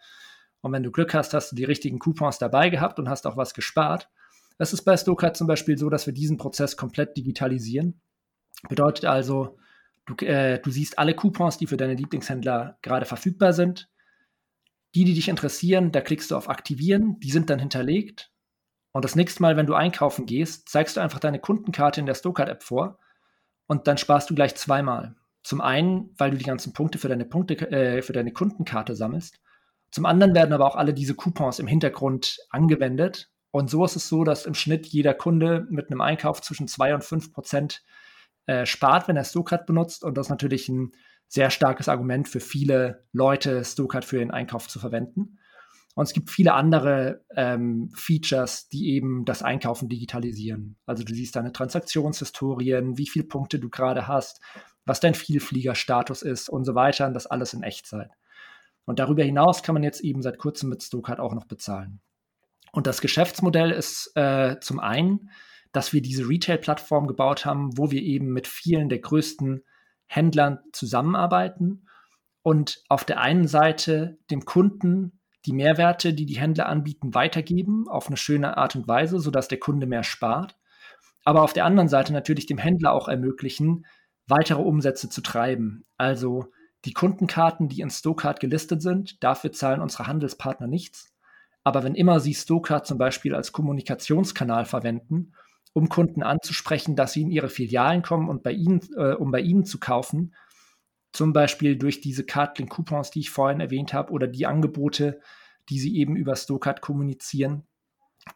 Und 0.62 0.72
wenn 0.72 0.82
du 0.82 0.90
Glück 0.90 1.14
hast, 1.14 1.34
hast 1.34 1.52
du 1.52 1.56
die 1.56 1.64
richtigen 1.64 1.98
Coupons 1.98 2.38
dabei 2.38 2.70
gehabt 2.70 2.98
und 2.98 3.08
hast 3.08 3.26
auch 3.26 3.36
was 3.36 3.54
gespart. 3.54 4.08
Es 4.58 4.72
ist 4.72 4.82
bei 4.82 4.96
Stokart 4.96 5.36
zum 5.36 5.46
Beispiel 5.46 5.76
so, 5.76 5.90
dass 5.90 6.06
wir 6.06 6.14
diesen 6.14 6.38
Prozess 6.38 6.76
komplett 6.76 7.16
digitalisieren 7.16 8.00
Bedeutet 8.68 9.04
also, 9.04 9.58
du, 10.06 10.14
äh, 10.24 10.60
du 10.60 10.70
siehst 10.70 10.98
alle 10.98 11.14
Coupons, 11.14 11.58
die 11.58 11.66
für 11.66 11.76
deine 11.76 11.94
Lieblingshändler 11.94 12.78
gerade 12.82 13.06
verfügbar 13.06 13.52
sind. 13.52 13.88
Die, 14.94 15.04
die 15.04 15.14
dich 15.14 15.28
interessieren, 15.28 15.92
da 15.92 16.00
klickst 16.00 16.30
du 16.30 16.36
auf 16.36 16.48
Aktivieren, 16.48 17.20
die 17.20 17.30
sind 17.30 17.48
dann 17.48 17.60
hinterlegt. 17.60 18.32
Und 18.92 19.04
das 19.04 19.14
nächste 19.14 19.40
Mal, 19.42 19.56
wenn 19.56 19.66
du 19.66 19.74
einkaufen 19.74 20.26
gehst, 20.26 20.68
zeigst 20.68 20.96
du 20.96 21.00
einfach 21.00 21.20
deine 21.20 21.38
Kundenkarte 21.38 22.00
in 22.00 22.06
der 22.06 22.14
Stokart-App 22.14 22.62
vor 22.62 22.98
und 23.66 23.86
dann 23.86 23.98
sparst 23.98 24.28
du 24.28 24.34
gleich 24.34 24.56
zweimal. 24.56 25.14
Zum 25.42 25.60
einen, 25.60 26.10
weil 26.18 26.32
du 26.32 26.36
die 26.36 26.44
ganzen 26.44 26.72
Punkte 26.72 26.98
für 26.98 27.08
deine 27.08 27.24
Punkte 27.24 27.54
äh, 27.70 28.02
für 28.02 28.12
deine 28.12 28.32
Kundenkarte 28.32 28.94
sammelst. 28.94 29.40
Zum 29.90 30.06
anderen 30.06 30.34
werden 30.34 30.52
aber 30.52 30.66
auch 30.66 30.76
alle 30.76 30.92
diese 30.92 31.14
Coupons 31.14 31.58
im 31.60 31.66
Hintergrund 31.66 32.38
angewendet. 32.50 33.30
Und 33.52 33.70
so 33.70 33.84
ist 33.84 33.96
es 33.96 34.08
so, 34.08 34.24
dass 34.24 34.46
im 34.46 34.54
Schnitt 34.54 34.86
jeder 34.86 35.14
Kunde 35.14 35.66
mit 35.70 35.90
einem 35.90 36.00
Einkauf 36.00 36.42
zwischen 36.42 36.68
2 36.68 36.94
und 36.94 37.04
5 37.04 37.32
Prozent 37.32 37.82
äh, 38.50 38.66
spart, 38.66 39.06
wenn 39.06 39.16
er 39.16 39.22
Stokart 39.22 39.64
benutzt 39.64 40.02
und 40.02 40.18
das 40.18 40.28
natürlich 40.28 40.68
ein 40.68 40.90
sehr 41.28 41.50
starkes 41.50 41.88
Argument 41.88 42.28
für 42.28 42.40
viele 42.40 43.04
Leute, 43.12 43.64
Stokart 43.64 44.04
für 44.04 44.18
den 44.18 44.32
Einkauf 44.32 44.66
zu 44.66 44.80
verwenden. 44.80 45.38
Und 45.94 46.08
es 46.08 46.12
gibt 46.12 46.30
viele 46.30 46.54
andere 46.54 47.24
ähm, 47.36 47.92
Features, 47.94 48.66
die 48.68 48.90
eben 48.90 49.24
das 49.24 49.44
Einkaufen 49.44 49.88
digitalisieren. 49.88 50.76
Also 50.84 51.04
du 51.04 51.14
siehst 51.14 51.36
deine 51.36 51.52
Transaktionshistorien, 51.52 52.98
wie 52.98 53.06
viele 53.06 53.24
Punkte 53.24 53.60
du 53.60 53.68
gerade 53.70 54.08
hast, 54.08 54.40
was 54.84 54.98
dein 54.98 55.14
Vielfliegerstatus 55.14 56.22
ist 56.22 56.48
und 56.48 56.64
so 56.64 56.74
weiter. 56.74 57.06
Und 57.06 57.14
das 57.14 57.28
alles 57.28 57.54
in 57.54 57.62
Echtzeit. 57.62 58.10
Und 58.84 58.98
darüber 58.98 59.22
hinaus 59.22 59.62
kann 59.62 59.74
man 59.74 59.84
jetzt 59.84 60.00
eben 60.00 60.22
seit 60.22 60.38
kurzem 60.38 60.70
mit 60.70 60.82
Stokart 60.82 61.20
auch 61.20 61.34
noch 61.34 61.44
bezahlen. 61.44 62.00
Und 62.72 62.88
das 62.88 63.00
Geschäftsmodell 63.00 63.70
ist 63.70 64.10
äh, 64.16 64.58
zum 64.60 64.80
einen, 64.80 65.30
dass 65.72 65.92
wir 65.92 66.02
diese 66.02 66.28
Retail-Plattform 66.28 67.06
gebaut 67.06 67.44
haben, 67.44 67.76
wo 67.76 67.90
wir 67.90 68.02
eben 68.02 68.32
mit 68.32 68.46
vielen 68.46 68.88
der 68.88 68.98
größten 68.98 69.62
Händlern 70.06 70.58
zusammenarbeiten 70.72 71.86
und 72.42 72.82
auf 72.88 73.04
der 73.04 73.20
einen 73.20 73.46
Seite 73.46 74.18
dem 74.30 74.44
Kunden 74.44 75.20
die 75.46 75.52
Mehrwerte, 75.52 76.12
die 76.12 76.26
die 76.26 76.38
Händler 76.38 76.68
anbieten, 76.68 77.14
weitergeben 77.14 77.88
auf 77.88 78.08
eine 78.08 78.16
schöne 78.16 78.56
Art 78.56 78.76
und 78.76 78.88
Weise, 78.88 79.20
sodass 79.20 79.48
der 79.48 79.58
Kunde 79.58 79.86
mehr 79.86 80.02
spart. 80.02 80.56
Aber 81.24 81.42
auf 81.42 81.52
der 81.52 81.64
anderen 81.64 81.88
Seite 81.88 82.12
natürlich 82.12 82.46
dem 82.46 82.58
Händler 82.58 82.92
auch 82.92 83.08
ermöglichen, 83.08 83.86
weitere 84.26 84.60
Umsätze 84.60 85.08
zu 85.08 85.22
treiben. 85.22 85.84
Also 85.96 86.50
die 86.84 86.92
Kundenkarten, 86.92 87.68
die 87.68 87.80
in 87.80 87.90
Stokart 87.90 88.40
gelistet 88.40 88.82
sind, 88.82 89.22
dafür 89.22 89.52
zahlen 89.52 89.80
unsere 89.80 90.06
Handelspartner 90.06 90.66
nichts. 90.66 91.12
Aber 91.62 91.84
wenn 91.84 91.94
immer 91.94 92.20
sie 92.20 92.34
Stokart 92.34 92.86
zum 92.86 92.96
Beispiel 92.96 93.34
als 93.34 93.52
Kommunikationskanal 93.52 94.64
verwenden, 94.64 95.32
um 95.72 95.88
Kunden 95.88 96.22
anzusprechen, 96.22 96.96
dass 96.96 97.12
sie 97.12 97.22
in 97.22 97.30
ihre 97.30 97.48
Filialen 97.48 98.02
kommen 98.02 98.28
und 98.28 98.42
bei 98.42 98.52
ihnen, 98.52 98.80
äh, 98.96 99.12
um 99.12 99.30
bei 99.30 99.40
ihnen 99.40 99.64
zu 99.64 99.78
kaufen, 99.78 100.34
zum 101.12 101.32
Beispiel 101.32 101.76
durch 101.76 102.00
diese 102.00 102.24
Cardlink-Coupons, 102.24 103.10
die 103.10 103.20
ich 103.20 103.30
vorhin 103.30 103.60
erwähnt 103.60 103.92
habe, 103.92 104.12
oder 104.12 104.26
die 104.26 104.46
Angebote, 104.46 105.20
die 105.68 105.78
sie 105.78 105.96
eben 105.96 106.16
über 106.16 106.36
Stokart 106.36 106.80
kommunizieren. 106.80 107.66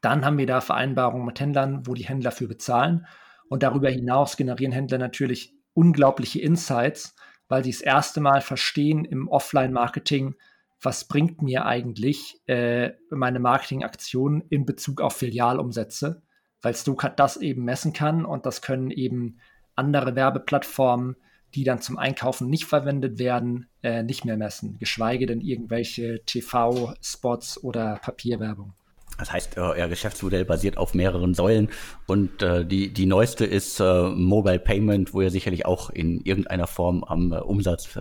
Dann 0.01 0.25
haben 0.25 0.39
wir 0.39 0.47
da 0.47 0.61
Vereinbarungen 0.61 1.27
mit 1.27 1.41
Händlern, 1.41 1.87
wo 1.87 1.95
die 1.95 2.07
Händler 2.07 2.33
für 2.33 2.49
bezahlen. 2.49 3.07
Und 3.49 3.63
darüber 3.63 3.91
hinaus 3.91 4.37
generieren 4.37 4.73
Händler 4.73 4.99
natürlich 4.99 5.55
unglaubliche 5.75 6.41
Insights, 6.41 7.15
weil 7.49 7.63
sie 7.63 7.71
das 7.71 7.83
erste 7.83 8.21
Mal 8.21 8.41
verstehen 8.41 9.05
im 9.05 9.29
Offline-Marketing, 9.29 10.35
was 10.81 11.07
bringt 11.07 11.43
mir 11.43 11.67
eigentlich 11.67 12.41
äh, 12.47 12.93
meine 13.11 13.41
Marketingaktion 13.41 14.43
in 14.51 14.67
Bezug 14.67 15.01
auf 15.01 15.17
Filialumsätze, 15.17 16.23
weil 16.65 16.75
Stokart 16.75 17.21
das 17.21 17.37
eben 17.37 17.65
messen 17.65 17.93
kann 17.93 18.25
und 18.25 18.47
das 18.47 18.63
können 18.63 18.91
eben 18.91 19.39
andere 19.77 20.17
Werbeplattformen 20.17 21.17
die 21.55 21.65
dann 21.65 21.81
zum 21.81 21.99
Einkaufen 21.99 22.51
nicht 22.51 22.65
verwendet 22.65 23.19
werden, 23.19 23.67
äh, 23.83 24.03
nicht 24.03 24.25
mehr 24.25 24.37
messen, 24.37 24.79
geschweige 24.79 25.27
denn 25.27 25.41
irgendwelche 25.41 26.25
TV-Spots 26.25 27.63
oder 27.63 27.97
Papierwerbung. 28.03 28.75
Das 29.19 29.33
heißt, 29.33 29.59
euer 29.59 29.89
Geschäftsmodell 29.89 30.45
basiert 30.45 30.77
auf 30.77 30.95
mehreren 30.95 31.35
Säulen 31.35 31.69
und 32.07 32.43
äh, 32.43 32.65
die, 32.67 32.93
die 32.93 33.07
neueste 33.07 33.45
ist 33.45 33.79
äh, 33.81 34.09
Mobile 34.11 34.59
Payment, 34.59 35.15
wo 35.15 35.21
ihr 35.21 35.31
sicherlich 35.31 35.67
auch 35.67 35.91
in 35.91 36.21
irgendeiner 36.21 36.67
Form 36.67 37.05
am 37.05 37.33
äh, 37.33 37.39
Umsatz 37.39 37.95
äh, 37.97 38.01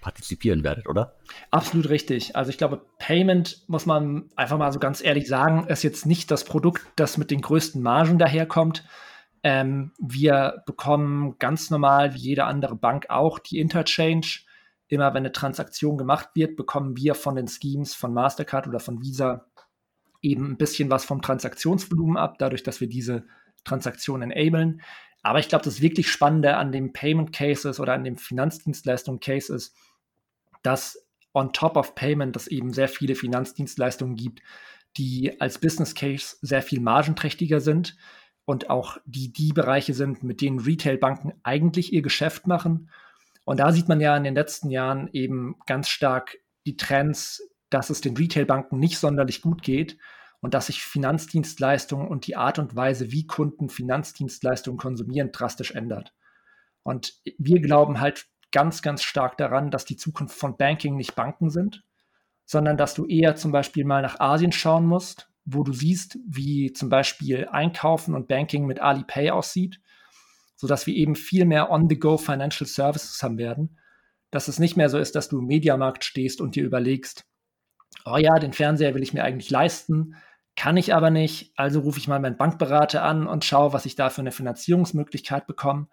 partizipieren 0.00 0.64
werdet, 0.64 0.88
oder? 0.88 1.14
Absolut 1.50 1.90
richtig. 1.90 2.36
Also 2.36 2.50
ich 2.50 2.58
glaube, 2.58 2.80
Payment, 2.98 3.64
muss 3.68 3.84
man 3.84 4.30
einfach 4.34 4.56
mal 4.56 4.72
so 4.72 4.78
ganz 4.78 5.04
ehrlich 5.04 5.28
sagen, 5.28 5.66
ist 5.68 5.82
jetzt 5.82 6.06
nicht 6.06 6.30
das 6.30 6.44
Produkt, 6.44 6.82
das 6.96 7.18
mit 7.18 7.30
den 7.30 7.42
größten 7.42 7.82
Margen 7.82 8.18
daherkommt, 8.18 8.84
ähm, 9.46 9.92
wir 10.00 10.64
bekommen 10.66 11.36
ganz 11.38 11.70
normal, 11.70 12.14
wie 12.14 12.18
jede 12.18 12.46
andere 12.46 12.74
Bank 12.74 13.10
auch, 13.10 13.38
die 13.38 13.60
Interchange. 13.60 14.40
Immer 14.88 15.10
wenn 15.10 15.18
eine 15.18 15.30
Transaktion 15.30 15.98
gemacht 15.98 16.30
wird, 16.34 16.56
bekommen 16.56 16.96
wir 16.96 17.14
von 17.14 17.36
den 17.36 17.46
Schemes 17.46 17.94
von 17.94 18.12
Mastercard 18.12 18.66
oder 18.66 18.80
von 18.80 19.00
Visa 19.02 19.46
eben 20.26 20.50
ein 20.50 20.56
bisschen 20.56 20.90
was 20.90 21.04
vom 21.04 21.22
Transaktionsvolumen 21.22 22.16
ab, 22.16 22.38
dadurch, 22.38 22.62
dass 22.62 22.80
wir 22.80 22.88
diese 22.88 23.24
Transaktion 23.64 24.22
enablen. 24.22 24.82
Aber 25.22 25.38
ich 25.38 25.48
glaube, 25.48 25.64
das 25.64 25.80
wirklich 25.80 26.10
Spannende 26.10 26.56
an 26.56 26.72
dem 26.72 26.92
Payment 26.92 27.32
Cases 27.32 27.80
oder 27.80 27.94
an 27.94 28.04
dem 28.04 28.16
Finanzdienstleistung 28.16 29.20
Case 29.20 29.54
ist, 29.54 29.74
dass 30.62 31.06
on 31.32 31.52
top 31.52 31.76
of 31.76 31.94
Payment 31.94 32.34
es 32.36 32.46
eben 32.46 32.72
sehr 32.72 32.88
viele 32.88 33.14
Finanzdienstleistungen 33.14 34.16
gibt, 34.16 34.42
die 34.96 35.40
als 35.40 35.58
Business 35.58 35.94
Case 35.94 36.36
sehr 36.40 36.62
viel 36.62 36.80
margenträchtiger 36.80 37.60
sind 37.60 37.96
und 38.44 38.70
auch 38.70 38.98
die 39.04 39.32
die 39.32 39.52
Bereiche 39.52 39.94
sind, 39.94 40.22
mit 40.22 40.40
denen 40.40 40.60
Retailbanken 40.60 41.34
eigentlich 41.42 41.92
ihr 41.92 42.02
Geschäft 42.02 42.46
machen. 42.46 42.90
Und 43.44 43.60
da 43.60 43.72
sieht 43.72 43.88
man 43.88 44.00
ja 44.00 44.16
in 44.16 44.24
den 44.24 44.34
letzten 44.34 44.70
Jahren 44.70 45.08
eben 45.12 45.56
ganz 45.66 45.88
stark 45.88 46.38
die 46.66 46.76
Trends, 46.76 47.42
dass 47.68 47.90
es 47.90 48.00
den 48.00 48.16
Retailbanken 48.16 48.78
nicht 48.78 48.98
sonderlich 48.98 49.42
gut 49.42 49.62
geht 49.62 49.98
und 50.40 50.54
dass 50.54 50.66
sich 50.66 50.82
Finanzdienstleistungen 50.82 52.08
und 52.08 52.26
die 52.26 52.36
Art 52.36 52.58
und 52.58 52.76
Weise, 52.76 53.10
wie 53.12 53.26
Kunden 53.26 53.68
Finanzdienstleistungen 53.68 54.78
konsumieren, 54.78 55.32
drastisch 55.32 55.72
ändert. 55.72 56.12
Und 56.82 57.14
wir 57.38 57.60
glauben 57.60 58.00
halt 58.00 58.26
ganz, 58.52 58.82
ganz 58.82 59.02
stark 59.02 59.36
daran, 59.38 59.70
dass 59.70 59.84
die 59.84 59.96
Zukunft 59.96 60.38
von 60.38 60.56
Banking 60.56 60.96
nicht 60.96 61.16
Banken 61.16 61.50
sind, 61.50 61.82
sondern 62.44 62.76
dass 62.76 62.94
du 62.94 63.06
eher 63.06 63.34
zum 63.36 63.52
Beispiel 63.52 63.84
mal 63.84 64.02
nach 64.02 64.20
Asien 64.20 64.52
schauen 64.52 64.86
musst, 64.86 65.28
wo 65.44 65.62
du 65.62 65.72
siehst, 65.72 66.18
wie 66.26 66.72
zum 66.72 66.88
Beispiel 66.88 67.48
Einkaufen 67.50 68.14
und 68.14 68.28
Banking 68.28 68.66
mit 68.66 68.80
Alipay 68.80 69.30
aussieht, 69.30 69.80
sodass 70.54 70.86
wir 70.86 70.94
eben 70.94 71.16
viel 71.16 71.44
mehr 71.44 71.70
on-the-go 71.70 72.18
Financial 72.18 72.66
Services 72.66 73.22
haben 73.22 73.38
werden. 73.38 73.78
Dass 74.30 74.48
es 74.48 74.58
nicht 74.58 74.76
mehr 74.76 74.88
so 74.88 74.98
ist, 74.98 75.14
dass 75.14 75.28
du 75.28 75.38
im 75.38 75.46
Mediamarkt 75.46 76.04
stehst 76.04 76.40
und 76.40 76.56
dir 76.56 76.64
überlegst, 76.64 77.26
oh 78.04 78.16
ja, 78.16 78.38
den 78.38 78.52
Fernseher 78.52 78.94
will 78.94 79.02
ich 79.02 79.14
mir 79.14 79.24
eigentlich 79.24 79.50
leisten, 79.50 80.16
kann 80.54 80.76
ich 80.76 80.94
aber 80.94 81.10
nicht, 81.10 81.52
also 81.56 81.80
rufe 81.80 81.98
ich 81.98 82.08
mal 82.08 82.20
meinen 82.20 82.36
Bankberater 82.36 83.02
an 83.02 83.26
und 83.26 83.44
schaue, 83.44 83.72
was 83.72 83.86
ich 83.86 83.94
da 83.94 84.10
für 84.10 84.22
eine 84.22 84.32
Finanzierungsmöglichkeit 84.32 85.46
bekomme, 85.46 85.88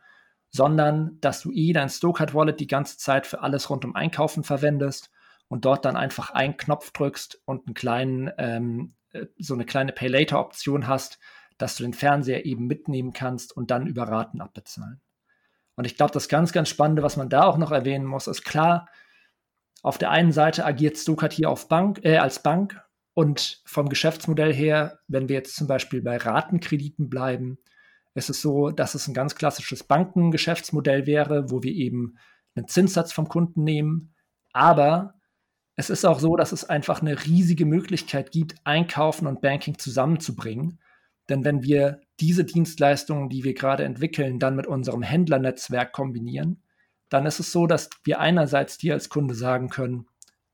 sondern 0.50 1.19
dass 1.19 1.41
du 1.41 1.51
eh 1.51 1.74
dein 1.74 1.89
Stokart 1.89 2.33
Wallet 2.33 2.60
die 2.60 2.67
ganze 2.67 2.98
Zeit 2.98 3.27
für 3.27 3.41
alles 3.41 3.69
rund 3.69 3.83
um 3.83 3.95
Einkaufen 3.95 4.43
verwendest 4.43 5.12
und 5.48 5.65
dort 5.65 5.83
dann 5.86 5.98
einfach 5.98 6.29
einen 6.29 6.57
Knopf 6.57 6.91
drückst 6.91 7.41
und 7.45 7.67
einen 7.67 7.74
kleinen 7.74 8.31
ähm, 8.38 8.95
äh, 9.13 9.27
so 9.38 9.53
eine 9.53 9.65
kleine 9.65 9.91
Pay-Later-Option 9.91 10.88
hast, 10.88 11.19
dass 11.57 11.75
du 11.75 11.83
den 11.83 11.93
Fernseher 11.93 12.45
eben 12.45 12.67
mitnehmen 12.67 13.13
kannst 13.13 13.55
und 13.55 13.72
dann 13.72 13.88
über 13.88 14.03
Raten 14.03 14.41
abbezahlen. 14.41 15.01
Und 15.75 15.86
ich 15.86 15.95
glaube, 15.95 16.12
das 16.12 16.29
ganz, 16.29 16.51
ganz 16.51 16.69
Spannende, 16.69 17.03
was 17.03 17.17
man 17.17 17.29
da 17.29 17.43
auch 17.43 17.57
noch 17.57 17.72
erwähnen 17.72 18.05
muss, 18.05 18.27
ist 18.27 18.43
klar, 18.43 18.89
auf 19.84 20.00
der 20.00 20.10
einen 20.10 20.32
Seite 20.32 20.66
agiert 20.66 20.98
Stokart 20.98 21.34
hier 21.34 21.50
auf 21.50 21.68
Bank, 21.68 22.00
äh, 22.04 22.18
als 22.18 22.42
Bank 22.42 22.82
und 23.13 23.62
vom 23.66 23.90
Geschäftsmodell 23.90 24.54
her, 24.54 25.00
wenn 25.08 25.30
wir 25.30 25.36
jetzt 25.36 25.56
zum 25.56 25.68
Beispiel 25.68 26.02
bei 26.02 26.18
Ratenkrediten 26.18 27.10
bleiben, 27.10 27.60
ist 28.16 28.30
es 28.30 28.42
so, 28.42 28.72
dass 28.72 28.96
es 28.96 29.08
ein 29.08 29.13
ganz 29.13 29.36
klassisches 29.36 29.84
Bankengeschäftsmodell 29.84 31.06
wäre, 31.06 31.52
wo 31.52 31.62
wir 31.62 31.74
eben 31.74 32.18
einen 32.56 32.68
Zinssatz 32.68 33.12
vom 33.12 33.28
Kunden 33.28 33.63
nehmen, 33.63 34.16
aber 34.54 35.16
es 35.75 35.90
ist 35.90 36.06
auch 36.06 36.20
so, 36.20 36.36
dass 36.36 36.52
es 36.52 36.70
einfach 36.70 37.02
eine 37.02 37.25
riesige 37.25 37.66
Möglichkeit 37.66 38.32
gibt, 38.32 38.56
Einkaufen 38.63 39.28
und 39.28 39.42
Banking 39.42 39.78
zusammenzubringen. 39.78 40.80
Denn 41.30 41.44
wenn 41.44 41.63
wir 41.63 42.02
diese 42.20 42.46
Dienstleistungen, 42.46 43.30
die 43.30 43.44
wir 43.44 43.56
gerade 43.56 43.84
entwickeln, 43.84 44.40
dann 44.40 44.56
mit 44.56 44.68
unserem 44.68 45.02
Händlernetzwerk 45.02 45.92
kombinieren, 45.92 46.62
dann 47.13 47.27
ist 47.27 47.39
es 47.39 47.51
so, 47.51 47.67
dass 47.67 47.91
wir 48.03 48.20
einerseits 48.20 48.79
dir 48.79 48.96
als 48.96 49.08
Kunde 49.08 49.36
sagen 49.36 49.70
können, 49.70 50.08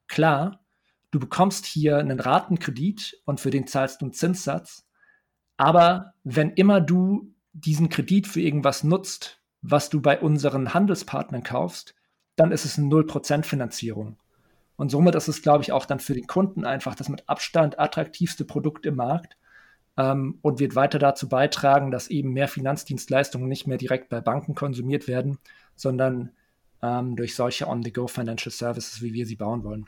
klar, 0.07 0.65
du 1.09 1.19
bekommst 1.19 1.65
hier 1.65 1.97
einen 1.97 2.19
Ratenkredit 2.19 3.21
und 3.23 3.39
für 3.39 3.49
den 3.49 3.65
zahlst 3.65 4.01
du 4.01 4.05
einen 4.05 4.13
Zinssatz, 4.13 4.85
aber 5.55 6.15
wenn 6.25 6.51
immer 6.51 6.81
du 6.81 7.33
diesen 7.53 7.87
Kredit 7.87 8.27
für 8.27 8.41
irgendwas 8.41 8.83
nutzt, 8.83 9.41
was 9.61 9.89
du 9.89 10.01
bei 10.01 10.19
unseren 10.19 10.73
Handelspartnern 10.73 11.43
kaufst, 11.43 11.95
dann 12.35 12.51
ist 12.51 12.65
es 12.65 12.77
eine 12.77 12.87
0% 12.87 13.43
Finanzierung. 13.43 14.17
Und 14.75 14.91
somit 14.91 15.15
ist 15.15 15.29
es, 15.29 15.41
glaube 15.41 15.63
ich, 15.63 15.71
auch 15.71 15.85
dann 15.85 15.99
für 15.99 16.13
den 16.13 16.27
Kunden 16.27 16.65
einfach 16.65 16.95
das 16.95 17.07
mit 17.07 17.27
Abstand 17.27 17.79
attraktivste 17.79 18.43
Produkt 18.43 18.85
im 18.85 18.95
Markt 18.95 19.37
ähm, 19.97 20.39
und 20.41 20.59
wird 20.59 20.75
weiter 20.75 20.99
dazu 20.99 21.29
beitragen, 21.29 21.91
dass 21.91 22.09
eben 22.09 22.33
mehr 22.33 22.49
Finanzdienstleistungen 22.49 23.47
nicht 23.47 23.65
mehr 23.65 23.77
direkt 23.77 24.09
bei 24.09 24.19
Banken 24.21 24.55
konsumiert 24.55 25.07
werden, 25.07 25.37
sondern 25.75 26.31
ähm, 26.81 27.15
durch 27.15 27.36
solche 27.36 27.67
On-the-Go 27.67 28.07
Financial 28.07 28.51
Services, 28.51 29.01
wie 29.01 29.13
wir 29.13 29.25
sie 29.25 29.36
bauen 29.36 29.63
wollen. 29.63 29.86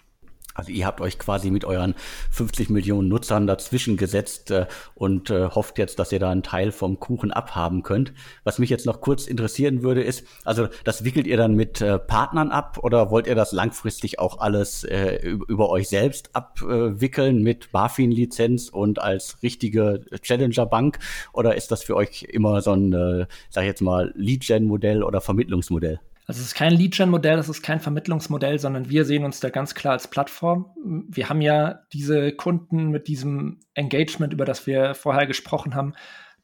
Also 0.54 0.72
ihr 0.72 0.86
habt 0.86 1.00
euch 1.00 1.18
quasi 1.18 1.50
mit 1.50 1.64
euren 1.64 1.96
50 2.32 2.70
Millionen 2.70 3.08
Nutzern 3.08 3.48
dazwischen 3.48 3.96
gesetzt 3.96 4.52
äh, 4.52 4.66
und 4.96 5.30
äh, 5.30 5.50
hofft 5.50 5.78
jetzt, 5.78 5.98
dass 6.00 6.12
ihr 6.12 6.20
da 6.20 6.30
einen 6.30 6.44
Teil 6.44 6.72
vom 6.72 7.00
Kuchen 7.00 7.32
abhaben 7.32 7.84
könnt. 7.84 8.14
Was 8.44 8.60
mich 8.60 8.70
jetzt 8.70 8.86
noch 8.86 9.00
kurz 9.00 9.28
interessieren 9.28 9.82
würde, 9.82 10.04
ist, 10.04 10.26
also 10.44 10.68
das 10.84 11.06
wickelt 11.06 11.26
ihr 11.26 11.38
dann 11.38 11.56
mit 11.56 11.80
äh, 11.80 11.98
Partnern 12.00 12.52
ab 12.52 12.80
oder 12.82 13.12
wollt 13.12 13.28
ihr 13.28 13.36
das 13.36 13.54
langfristig 13.54 14.20
auch 14.20 14.40
alles 14.40 14.84
äh, 14.84 15.26
über 15.26 15.70
euch 15.70 15.88
selbst 15.88 16.36
abwickeln 16.36 17.42
mit 17.44 17.72
BaFin-Lizenz 17.72 18.70
und 18.70 19.00
als 19.00 19.42
richtige 19.42 20.04
Challenger-Bank? 20.22 21.00
Oder 21.32 21.56
ist 21.56 21.72
das 21.72 21.84
für 21.84 21.96
euch 21.96 22.24
immer 22.24 22.62
so 22.62 22.74
ein, 22.74 22.92
äh, 22.92 23.26
sag 23.50 23.62
ich 23.62 23.68
jetzt 23.68 23.82
mal, 23.82 24.12
Lead-Gen-Modell 24.16 25.02
oder 25.02 25.22
Vermittlungsmodell? 25.22 26.02
Also 26.32 26.40
es 26.40 26.48
ist 26.48 26.56
kein 26.56 26.72
Lead-Gen-Modell, 26.72 27.40
es 27.40 27.50
ist 27.50 27.62
kein 27.62 27.82
Vermittlungsmodell, 27.82 28.58
sondern 28.58 28.90
wir 28.90 29.04
sehen 29.04 29.26
uns 29.26 29.42
da 29.42 29.50
ganz 29.50 29.76
klar 29.76 29.92
als 29.92 30.08
Plattform. 30.08 30.72
Wir 31.10 31.28
haben 31.28 31.42
ja 31.42 31.82
diese 31.92 32.32
Kunden 32.32 32.88
mit 32.88 33.10
diesem 33.10 33.60
Engagement, 33.74 34.32
über 34.32 34.46
das 34.46 34.66
wir 34.66 34.96
vorher 34.96 35.28
gesprochen 35.28 35.76
haben. 35.76 35.92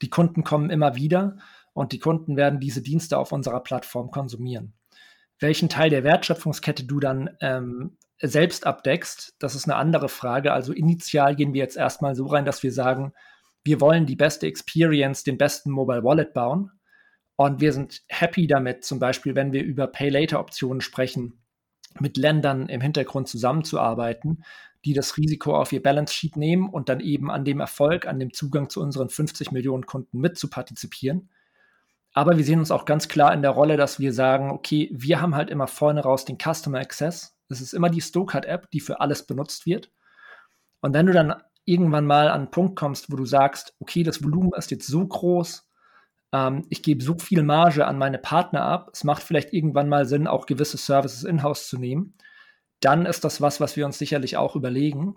Die 0.01 0.09
Kunden 0.09 0.43
kommen 0.43 0.71
immer 0.71 0.95
wieder 0.97 1.37
und 1.71 1.93
die 1.93 1.99
Kunden 1.99 2.35
werden 2.35 2.59
diese 2.59 2.81
Dienste 2.81 3.17
auf 3.17 3.31
unserer 3.31 3.61
Plattform 3.61 4.11
konsumieren. 4.11 4.73
Welchen 5.39 5.69
Teil 5.69 5.89
der 5.89 6.03
Wertschöpfungskette 6.03 6.83
du 6.83 6.99
dann 6.99 7.29
ähm, 7.39 7.95
selbst 8.21 8.67
abdeckst, 8.67 9.35
das 9.39 9.55
ist 9.55 9.69
eine 9.69 9.77
andere 9.77 10.09
Frage. 10.09 10.51
Also 10.51 10.73
initial 10.73 11.33
gehen 11.33 11.53
wir 11.53 11.61
jetzt 11.61 11.77
erstmal 11.77 12.13
so 12.13 12.25
rein, 12.25 12.43
dass 12.43 12.61
wir 12.61 12.73
sagen, 12.73 13.13
wir 13.63 13.79
wollen 13.79 14.05
die 14.05 14.17
beste 14.17 14.47
Experience, 14.47 15.23
den 15.23 15.37
besten 15.37 15.71
Mobile 15.71 16.03
Wallet 16.03 16.33
bauen. 16.33 16.71
Und 17.37 17.61
wir 17.61 17.71
sind 17.71 18.03
happy 18.07 18.47
damit, 18.47 18.83
zum 18.83 18.99
Beispiel, 18.99 19.35
wenn 19.35 19.53
wir 19.53 19.63
über 19.63 19.87
Pay-Later-Optionen 19.87 20.81
sprechen, 20.81 21.39
mit 21.99 22.17
Ländern 22.17 22.67
im 22.67 22.81
Hintergrund 22.81 23.27
zusammenzuarbeiten, 23.27 24.43
die 24.85 24.93
das 24.93 25.17
Risiko 25.17 25.55
auf 25.55 25.71
ihr 25.71 25.81
Balance 25.81 26.13
Sheet 26.13 26.35
nehmen 26.35 26.69
und 26.69 26.89
dann 26.89 26.99
eben 26.99 27.31
an 27.31 27.45
dem 27.45 27.59
Erfolg, 27.59 28.07
an 28.07 28.19
dem 28.19 28.33
Zugang 28.33 28.69
zu 28.69 28.81
unseren 28.81 29.09
50 29.09 29.51
Millionen 29.51 29.85
Kunden 29.85 30.19
mitzupartizipieren. 30.19 31.29
Aber 32.13 32.37
wir 32.37 32.43
sehen 32.43 32.59
uns 32.59 32.71
auch 32.71 32.85
ganz 32.85 33.07
klar 33.07 33.33
in 33.33 33.43
der 33.43 33.51
Rolle, 33.51 33.77
dass 33.77 33.99
wir 33.99 34.13
sagen, 34.13 34.49
okay, 34.49 34.89
wir 34.91 35.21
haben 35.21 35.35
halt 35.35 35.51
immer 35.51 35.67
vorne 35.67 36.01
raus 36.01 36.25
den 36.25 36.37
Customer 36.39 36.79
Access. 36.79 37.37
Das 37.49 37.61
ist 37.61 37.73
immer 37.73 37.89
die 37.89 38.01
Stokart-App, 38.01 38.71
die 38.71 38.79
für 38.79 38.99
alles 38.99 39.27
benutzt 39.27 39.67
wird. 39.67 39.91
Und 40.81 40.93
wenn 40.93 41.05
du 41.05 41.13
dann 41.13 41.35
irgendwann 41.65 42.07
mal 42.07 42.29
an 42.29 42.41
einen 42.41 42.51
Punkt 42.51 42.75
kommst, 42.75 43.11
wo 43.11 43.15
du 43.15 43.25
sagst, 43.25 43.75
okay, 43.79 44.01
das 44.03 44.23
Volumen 44.23 44.53
ist 44.57 44.71
jetzt 44.71 44.87
so 44.87 45.05
groß, 45.05 45.66
ähm, 46.33 46.65
ich 46.69 46.83
gebe 46.83 47.03
so 47.03 47.17
viel 47.17 47.43
Marge 47.43 47.85
an 47.85 47.97
meine 47.97 48.17
Partner 48.17 48.63
ab, 48.63 48.89
es 48.93 49.03
macht 49.03 49.23
vielleicht 49.23 49.53
irgendwann 49.53 49.89
mal 49.89 50.05
Sinn, 50.05 50.27
auch 50.27 50.45
gewisse 50.45 50.77
Services 50.77 51.23
in-house 51.23 51.67
zu 51.67 51.77
nehmen, 51.77 52.15
dann 52.79 53.05
ist 53.05 53.23
das 53.23 53.41
was, 53.41 53.59
was 53.59 53.75
wir 53.75 53.85
uns 53.85 53.97
sicherlich 53.97 54.37
auch 54.37 54.55
überlegen. 54.55 55.15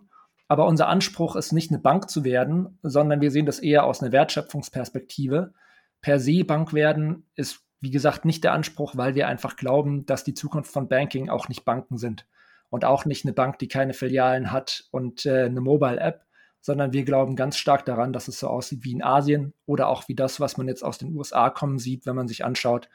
Aber 0.49 0.67
unser 0.67 0.89
Anspruch 0.89 1.37
ist 1.37 1.53
nicht 1.53 1.71
eine 1.71 1.79
Bank 1.79 2.11
zu 2.11 2.25
werden, 2.25 2.79
sondern 2.83 3.21
wir 3.21 3.31
sehen 3.31 3.47
das 3.47 3.61
eher 3.61 3.85
aus 3.85 4.03
einer 4.03 4.13
Wertschöpfungsperspektive. 4.13 5.53
Per 6.01 6.19
se 6.19 6.45
Bank 6.45 6.73
werden 6.73 7.29
ist, 7.37 7.61
wie 7.81 7.91
gesagt, 7.91 8.25
nicht 8.25 8.43
der 8.43 8.53
Anspruch, 8.53 8.97
weil 8.97 9.15
wir 9.15 9.29
einfach 9.29 9.57
glauben, 9.57 10.07
dass 10.07 10.25
die 10.25 10.35
Zukunft 10.35 10.73
von 10.73 10.89
Banking 10.89 11.29
auch 11.29 11.49
nicht 11.49 11.65
Banken 11.65 11.99
sind 11.99 12.27
und 12.69 12.85
auch 12.85 13.05
nicht 13.05 13.25
eine 13.25 13.33
Bank, 13.33 13.59
die 13.59 13.69
keine 13.69 13.93
Filialen 13.93 14.51
hat 14.51 14.89
und 14.91 15.27
äh, 15.27 15.45
eine 15.45 15.61
Mobile-App, 15.61 16.25
sondern 16.61 16.93
wir 16.93 17.05
glauben 17.05 17.37
ganz 17.37 17.57
stark 17.57 17.85
daran, 17.85 18.13
dass 18.13 18.29
es 18.29 18.39
so 18.39 18.49
aussieht 18.49 18.85
wie 18.85 18.93
in 18.93 19.03
Asien 19.03 19.55
oder 19.67 19.89
auch 19.89 20.09
wie 20.09 20.15
das, 20.15 20.41
was 20.41 20.57
man 20.57 20.69
jetzt 20.69 20.85
aus 20.85 20.99
den 20.99 21.15
USA 21.17 21.51
kommen 21.51 21.79
sieht, 21.79 22.07
wenn 22.07 22.17
man 22.17 22.29
sich 22.29 22.45
anschaut, 22.45 22.89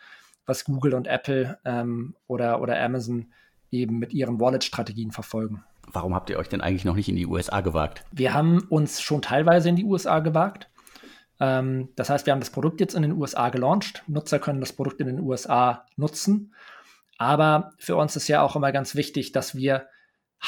was 0.45 0.65
Google 0.65 0.93
und 0.93 1.07
Apple 1.07 1.57
ähm, 1.65 2.15
oder, 2.27 2.62
oder 2.62 2.79
Amazon 2.79 3.31
eben 3.72 3.98
mit 3.98 4.13
ihren 4.13 4.39
Wallet-Strategien 4.39 5.12
verfolgen. 5.12 5.63
Warum 5.91 6.13
habt 6.13 6.29
ihr 6.29 6.38
euch 6.38 6.50
denn 6.50 6.62
eigentlich 6.62 6.86
noch 6.86 6.95
nicht 6.95 7.10
in 7.10 7.15
die 7.15 7.25
USA 7.25 7.62
gewagt? 7.62 8.03
Wir 8.12 8.34
haben 8.34 8.60
uns 8.69 9.01
schon 9.01 9.22
teilweise 9.22 9.69
in 9.69 9.75
die 9.75 9.86
USA 9.86 10.19
gewagt. 10.19 10.69
Ähm, 11.39 11.89
das 11.95 12.10
heißt, 12.10 12.25
wir 12.25 12.34
haben 12.34 12.39
das 12.39 12.50
Produkt 12.50 12.79
jetzt 12.79 12.95
in 12.95 13.01
den 13.01 13.13
USA 13.13 13.50
gelauncht. 13.50 14.03
Nutzer 14.07 14.39
können 14.39 14.62
das 14.62 14.74
Produkt 14.74 15.01
in 15.01 15.07
den 15.07 15.19
USA 15.19 15.86
nutzen. 15.95 16.53
Aber 17.17 17.72
für 17.77 17.95
uns 17.95 18.15
ist 18.15 18.27
ja 18.27 18.41
auch 18.41 18.55
immer 18.55 18.72
ganz 18.72 18.95
wichtig, 18.95 19.31
dass 19.31 19.55
wir 19.55 19.88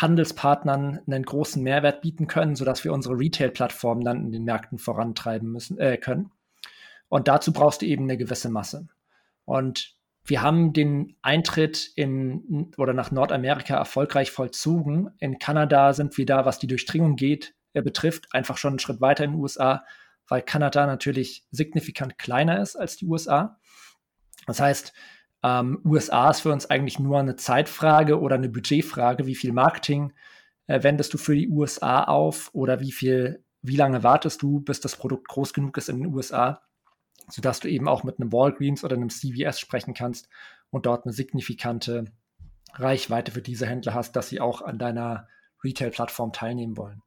Handelspartnern 0.01 1.01
einen 1.07 1.23
großen 1.23 1.61
Mehrwert 1.61 2.01
bieten 2.01 2.27
können, 2.27 2.55
sodass 2.55 2.83
wir 2.83 2.93
unsere 2.93 3.17
Retail-Plattform 3.17 4.03
dann 4.03 4.25
in 4.25 4.31
den 4.31 4.43
Märkten 4.43 4.77
vorantreiben 4.77 5.51
müssen, 5.51 5.79
äh, 5.79 5.97
können. 5.97 6.31
Und 7.09 7.27
dazu 7.27 7.53
brauchst 7.53 7.81
du 7.81 7.85
eben 7.85 8.03
eine 8.03 8.17
gewisse 8.17 8.49
Masse. 8.49 8.87
Und 9.45 9.95
wir 10.23 10.41
haben 10.41 10.73
den 10.73 11.15
Eintritt 11.21 11.91
in 11.95 12.73
oder 12.77 12.93
nach 12.93 13.11
Nordamerika 13.11 13.75
erfolgreich 13.75 14.31
vollzogen. 14.31 15.09
In 15.19 15.39
Kanada 15.39 15.93
sind 15.93 16.17
wir 16.17 16.25
da, 16.25 16.45
was 16.45 16.59
die 16.59 16.67
Durchdringung 16.67 17.15
geht, 17.15 17.55
äh, 17.73 17.81
betrifft, 17.81 18.27
einfach 18.33 18.57
schon 18.57 18.73
einen 18.73 18.79
Schritt 18.79 18.99
weiter 18.99 19.23
in 19.23 19.31
den 19.31 19.39
USA, 19.39 19.85
weil 20.27 20.41
Kanada 20.41 20.85
natürlich 20.85 21.45
signifikant 21.51 22.17
kleiner 22.17 22.61
ist 22.61 22.75
als 22.75 22.97
die 22.97 23.05
USA. 23.05 23.57
Das 24.45 24.59
heißt, 24.59 24.93
ähm, 25.47 25.81
USA 25.85 26.29
ist 26.29 26.41
für 26.41 26.51
uns 26.51 26.69
eigentlich 26.69 26.99
nur 26.99 27.19
eine 27.19 27.35
Zeitfrage 27.35 28.19
oder 28.19 28.35
eine 28.35 28.49
Budgetfrage. 28.49 29.25
Wie 29.25 29.35
viel 29.35 29.53
Marketing 29.53 30.13
äh, 30.67 30.83
wendest 30.83 31.13
du 31.13 31.17
für 31.17 31.35
die 31.35 31.49
USA 31.49 32.03
auf 32.03 32.49
oder 32.53 32.79
wie 32.79 32.91
viel, 32.91 33.43
wie 33.61 33.75
lange 33.75 34.03
wartest 34.03 34.41
du, 34.41 34.59
bis 34.59 34.79
das 34.79 34.95
Produkt 34.95 35.27
groß 35.27 35.53
genug 35.53 35.77
ist 35.77 35.89
in 35.89 35.97
den 35.97 36.13
USA, 36.13 36.61
sodass 37.29 37.59
du 37.59 37.69
eben 37.69 37.87
auch 37.87 38.03
mit 38.03 38.19
einem 38.19 38.31
Walgreens 38.31 38.83
oder 38.83 38.95
einem 38.95 39.09
CVS 39.09 39.59
sprechen 39.59 39.93
kannst 39.93 40.29
und 40.69 40.85
dort 40.85 41.05
eine 41.05 41.13
signifikante 41.13 42.05
Reichweite 42.73 43.31
für 43.31 43.41
diese 43.41 43.65
Händler 43.65 43.93
hast, 43.93 44.15
dass 44.15 44.29
sie 44.29 44.39
auch 44.41 44.61
an 44.61 44.77
deiner 44.77 45.27
Retail-Plattform 45.63 46.33
teilnehmen 46.33 46.77
wollen. 46.77 47.01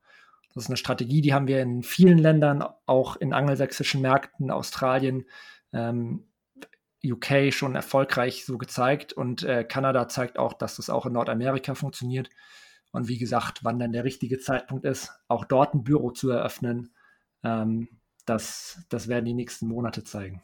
Das 0.54 0.64
ist 0.64 0.70
eine 0.70 0.76
Strategie, 0.76 1.20
die 1.20 1.32
haben 1.32 1.46
wir 1.46 1.62
in 1.62 1.82
vielen 1.82 2.18
Ländern, 2.18 2.64
auch 2.86 3.16
in 3.16 3.32
angelsächsischen 3.32 4.00
Märkten, 4.00 4.50
Australien, 4.50 5.26
ähm, 5.72 6.26
UK 7.04 7.52
schon 7.52 7.74
erfolgreich 7.74 8.44
so 8.44 8.58
gezeigt 8.58 9.12
und 9.12 9.42
äh, 9.42 9.64
Kanada 9.64 10.08
zeigt 10.08 10.38
auch, 10.38 10.52
dass 10.52 10.76
das 10.76 10.90
auch 10.90 11.06
in 11.06 11.14
Nordamerika 11.14 11.74
funktioniert. 11.74 12.28
Und 12.92 13.08
wie 13.08 13.18
gesagt, 13.18 13.60
wann 13.62 13.78
dann 13.78 13.92
der 13.92 14.04
richtige 14.04 14.38
Zeitpunkt 14.38 14.84
ist, 14.84 15.10
auch 15.28 15.44
dort 15.44 15.74
ein 15.74 15.84
Büro 15.84 16.10
zu 16.10 16.30
eröffnen, 16.30 16.92
ähm, 17.44 17.88
das, 18.26 18.82
das 18.90 19.08
werden 19.08 19.24
die 19.24 19.34
nächsten 19.34 19.66
Monate 19.66 20.04
zeigen. 20.04 20.42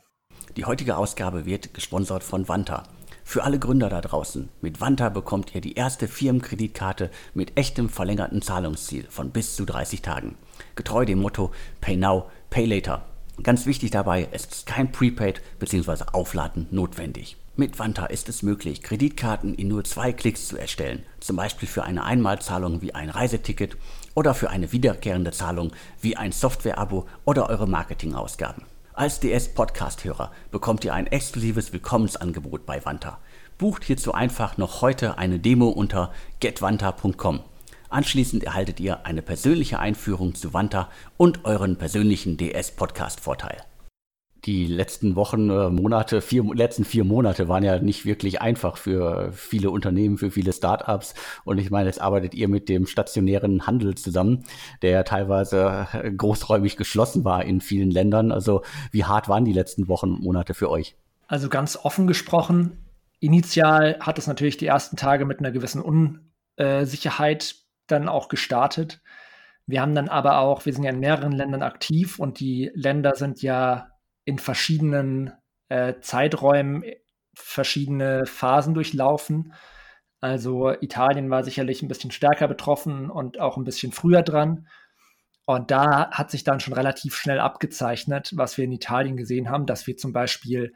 Die 0.57 0.64
heutige 0.64 0.97
Ausgabe 0.97 1.45
wird 1.45 1.75
gesponsert 1.75 2.23
von 2.23 2.49
Vanta. 2.49 2.85
Für 3.25 3.42
alle 3.42 3.59
Gründer 3.59 3.88
da 3.88 4.01
draußen, 4.01 4.49
mit 4.61 4.81
Vanta 4.81 5.09
bekommt 5.09 5.55
ihr 5.55 5.61
die 5.61 5.75
erste 5.75 6.07
Firmenkreditkarte 6.07 7.11
mit 7.35 7.57
echtem 7.59 7.88
verlängerten 7.88 8.40
Zahlungsziel 8.40 9.07
von 9.11 9.31
bis 9.31 9.57
zu 9.57 9.64
30 9.64 10.01
Tagen. 10.03 10.37
Getreu 10.77 11.05
dem 11.05 11.21
Motto 11.21 11.53
Pay 11.81 11.97
Now, 11.97 12.31
Pay 12.51 12.66
Later. 12.66 13.05
Ganz 13.42 13.66
wichtig 13.66 13.90
dabei, 13.90 14.29
es 14.33 14.46
ist 14.46 14.66
kein 14.66 14.90
Prepaid 14.92 15.42
bzw. 15.59 16.05
Aufladen 16.12 16.66
notwendig. 16.70 17.37
Mit 17.55 17.79
Vanta 17.79 18.07
ist 18.07 18.29
es 18.29 18.42
möglich, 18.42 18.83
Kreditkarten 18.83 19.55
in 19.55 19.68
nur 19.68 19.85
zwei 19.85 20.12
Klicks 20.12 20.49
zu 20.49 20.59
erstellen, 20.59 21.05
zum 21.20 21.37
Beispiel 21.37 21.68
für 21.68 21.85
eine 21.85 22.05
Einmalzahlung 22.05 22.83
wie 22.83 22.94
ein 22.94 23.09
Reiseticket 23.09 23.77
oder 24.14 24.35
für 24.35 24.51
eine 24.51 24.72
wiederkehrende 24.72 25.33
Zahlung 25.33 25.72
wie 26.01 26.16
ein 26.16 26.33
Software-Abo 26.33 27.07
oder 27.25 27.49
eure 27.49 27.66
Marketingausgaben. 27.66 28.64
Als 28.92 29.20
DS-Podcast-Hörer 29.20 30.33
bekommt 30.51 30.85
ihr 30.85 30.94
ein 30.94 31.07
exklusives 31.07 31.72
Willkommensangebot 31.72 32.64
bei 32.66 32.85
Vanta. 32.85 33.18
Bucht 33.59 33.85
hierzu 33.85 34.12
einfach 34.12 34.57
noch 34.57 34.81
heute 34.81 35.18
eine 35.18 35.38
Demo 35.38 35.68
unter 35.68 36.12
getvanta.com. 36.40 37.40
Anschließend 37.88 38.44
erhaltet 38.44 38.81
ihr 38.81 39.07
eine 39.07 39.22
persönliche 39.22 39.79
Einführung 39.79 40.35
zu 40.35 40.53
Wanta 40.53 40.88
und 41.16 41.44
euren 41.44 41.77
persönlichen 41.77 42.37
DS-Podcast-Vorteil. 42.37 43.59
Die 44.44 44.66
letzten 44.66 45.16
Wochen, 45.16 45.51
äh, 45.51 45.70
Monate, 45.70 46.20
vier, 46.20 46.44
letzten 46.55 46.85
vier 46.85 47.03
Monate 47.03 47.49
waren 47.49 47.64
ja 47.64 47.81
nicht 47.81 48.05
wirklich 48.05 48.40
einfach 48.40 48.77
für 48.77 49.33
viele 49.33 49.70
Unternehmen, 49.70 50.18
für 50.18 50.31
viele 50.31 50.53
Startups. 50.53 51.14
Und 51.44 51.59
ich 51.59 51.70
meine, 51.70 51.88
jetzt 51.88 52.01
arbeitet 52.01 52.33
ihr 52.35 52.46
mit 52.46 52.68
dem 52.68 52.87
stationären 52.87 53.66
Handel 53.66 53.96
zusammen, 53.96 54.44
der 54.83 54.90
ja 54.90 55.03
teilweise 55.03 55.88
äh, 55.92 56.12
großräumig 56.12 56.77
geschlossen 56.77 57.25
war 57.25 57.44
in 57.44 57.61
vielen 57.61 57.90
Ländern. 57.90 58.31
Also 58.31 58.62
wie 58.92 59.05
hart 59.05 59.29
waren 59.29 59.44
die 59.44 59.53
letzten 59.53 59.88
Wochen 59.88 60.12
und 60.12 60.22
Monate 60.22 60.55
für 60.55 60.70
euch? 60.70 60.96
Also 61.27 61.49
ganz 61.49 61.77
offen 61.83 62.07
gesprochen, 62.07 62.85
initial 63.18 63.99
hat 63.99 64.16
es 64.18 64.29
natürlich 64.29 64.57
die 64.57 64.66
ersten 64.66 64.96
Tage 64.96 65.25
mit 65.25 65.40
einer 65.40 65.51
gewissen 65.51 65.83
Unsicherheit 65.83 67.66
dann 67.87 68.09
auch 68.09 68.29
gestartet. 68.29 69.01
Wir 69.66 69.81
haben 69.81 69.94
dann 69.94 70.09
aber 70.09 70.38
auch, 70.38 70.64
wir 70.64 70.72
sind 70.72 70.85
ja 70.85 70.90
in 70.90 71.01
mehreren 71.01 71.33
Ländern 71.33 71.62
aktiv 71.62 72.18
und 72.18 72.40
die 72.40 72.70
Länder 72.75 73.14
sind 73.16 73.42
ja 73.42 73.90
in 74.25 74.38
verschiedenen 74.38 75.33
äh, 75.68 75.94
Zeiträumen 76.01 76.85
verschiedene 77.35 78.27
Phasen 78.27 78.75
durchlaufen. 78.75 79.53
Also 80.20 80.72
Italien 80.81 81.31
war 81.31 81.44
sicherlich 81.44 81.83
ein 81.83 81.88
bisschen 81.88 82.11
stärker 82.11 82.49
betroffen 82.49 83.11
und 83.11 83.38
auch 83.38 83.57
ein 83.57 83.64
bisschen 83.64 83.92
früher 83.92 84.22
dran. 84.22 84.66
Und 85.44 85.70
da 85.70 86.11
hat 86.11 86.31
sich 86.31 86.42
dann 86.42 86.61
schon 86.61 86.75
relativ 86.75 87.14
schnell 87.14 87.38
abgezeichnet, 87.38 88.33
was 88.35 88.57
wir 88.57 88.64
in 88.64 88.72
Italien 88.72 89.16
gesehen 89.16 89.51
haben, 89.51 89.66
dass 89.66 89.87
wir 89.87 89.96
zum 89.96 90.12
Beispiel 90.12 90.75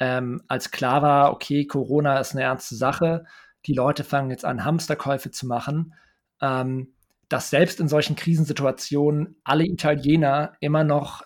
ähm, 0.00 0.42
als 0.48 0.70
klar 0.70 1.02
war, 1.02 1.32
okay, 1.32 1.66
Corona 1.66 2.18
ist 2.18 2.32
eine 2.32 2.42
ernste 2.42 2.74
Sache, 2.74 3.26
die 3.66 3.74
Leute 3.74 4.04
fangen 4.04 4.30
jetzt 4.30 4.44
an, 4.44 4.64
Hamsterkäufe 4.64 5.30
zu 5.30 5.46
machen, 5.46 5.94
ähm, 6.40 6.94
dass 7.28 7.50
selbst 7.50 7.80
in 7.80 7.88
solchen 7.88 8.16
Krisensituationen 8.16 9.36
alle 9.44 9.66
Italiener 9.66 10.54
immer 10.60 10.84
noch 10.84 11.22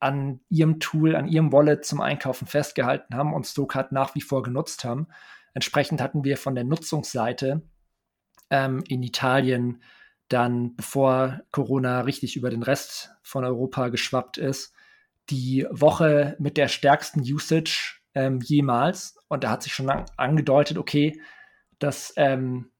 an 0.00 0.40
ihrem 0.48 0.78
Tool, 0.78 1.16
an 1.16 1.26
ihrem 1.26 1.52
Wallet 1.52 1.84
zum 1.84 2.00
Einkaufen 2.00 2.46
festgehalten 2.46 3.14
haben 3.16 3.34
und 3.34 3.46
Stokart 3.46 3.92
nach 3.92 4.14
wie 4.14 4.20
vor 4.20 4.42
genutzt 4.42 4.84
haben. 4.84 5.08
Entsprechend 5.54 6.00
hatten 6.00 6.24
wir 6.24 6.36
von 6.36 6.54
der 6.54 6.64
Nutzungsseite 6.64 7.62
ähm, 8.50 8.84
in 8.86 9.02
Italien 9.02 9.82
dann, 10.28 10.76
bevor 10.76 11.40
Corona 11.50 12.02
richtig 12.02 12.36
über 12.36 12.50
den 12.50 12.62
Rest 12.62 13.10
von 13.22 13.44
Europa 13.44 13.88
geschwappt 13.88 14.38
ist, 14.38 14.74
die 15.30 15.66
Woche 15.70 16.36
mit 16.38 16.56
der 16.56 16.68
stärksten 16.68 17.20
Usage 17.20 18.00
ähm, 18.14 18.40
jemals. 18.40 19.16
Und 19.28 19.44
da 19.44 19.50
hat 19.50 19.62
sich 19.62 19.72
schon 19.72 19.90
angedeutet, 19.90 20.78
okay, 20.78 21.20
dass 21.78 22.12
ähm, 22.16 22.70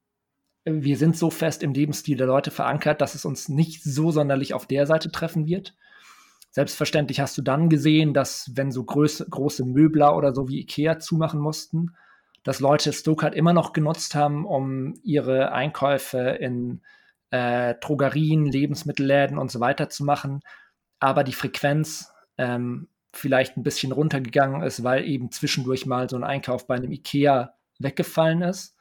wir 0.71 0.97
sind 0.97 1.17
so 1.17 1.31
fest 1.31 1.63
im 1.63 1.73
Lebensstil 1.73 2.17
der 2.17 2.27
Leute 2.27 2.51
verankert, 2.51 3.01
dass 3.01 3.15
es 3.15 3.25
uns 3.25 3.49
nicht 3.49 3.83
so 3.83 4.11
sonderlich 4.11 4.55
auf 4.55 4.67
der 4.67 4.87
Seite 4.87 5.11
treffen 5.11 5.47
wird. 5.47 5.75
Selbstverständlich 6.51 7.21
hast 7.21 7.37
du 7.37 7.43
dann 7.43 7.69
gesehen, 7.69 8.15
dass 8.15 8.51
wenn 8.55 8.73
so 8.73 8.83
große, 8.83 9.27
große 9.29 9.65
Möbler 9.65 10.17
oder 10.17 10.35
so 10.35 10.49
wie 10.49 10.61
Ikea 10.61 10.99
zumachen 10.99 11.41
mussten, 11.41 11.95
dass 12.43 12.61
Leute 12.61 12.93
Stokart 12.93 13.35
immer 13.35 13.53
noch 13.53 13.73
genutzt 13.73 14.15
haben, 14.15 14.47
um 14.47 14.95
ihre 15.03 15.53
Einkäufe 15.53 16.19
in 16.19 16.81
äh, 17.31 17.75
Drogerien, 17.81 18.47
Lebensmittelläden 18.47 19.39
und 19.39 19.51
so 19.51 19.61
weiter 19.61 19.91
zu 19.91 20.05
machen. 20.05 20.41
Aber 20.99 21.25
die 21.25 21.33
Frequenz 21.35 22.11
ähm, 22.39 22.89
vielleicht 23.13 23.57
ein 23.57 23.63
bisschen 23.63 23.93
runtergegangen 23.93 24.63
ist, 24.63 24.83
weil 24.83 25.05
eben 25.05 25.31
zwischendurch 25.31 25.85
mal 25.85 26.09
so 26.09 26.17
ein 26.17 26.25
Einkauf 26.25 26.67
bei 26.67 26.77
einem 26.77 26.93
Ikea 26.93 27.55
weggefallen 27.79 28.43
ist. 28.43 28.78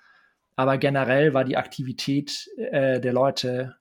Aber 0.57 0.77
generell 0.77 1.33
war 1.33 1.45
die 1.45 1.55
Aktivität 1.55 2.49
äh, 2.57 2.99
der 2.99 3.13
Leute 3.13 3.77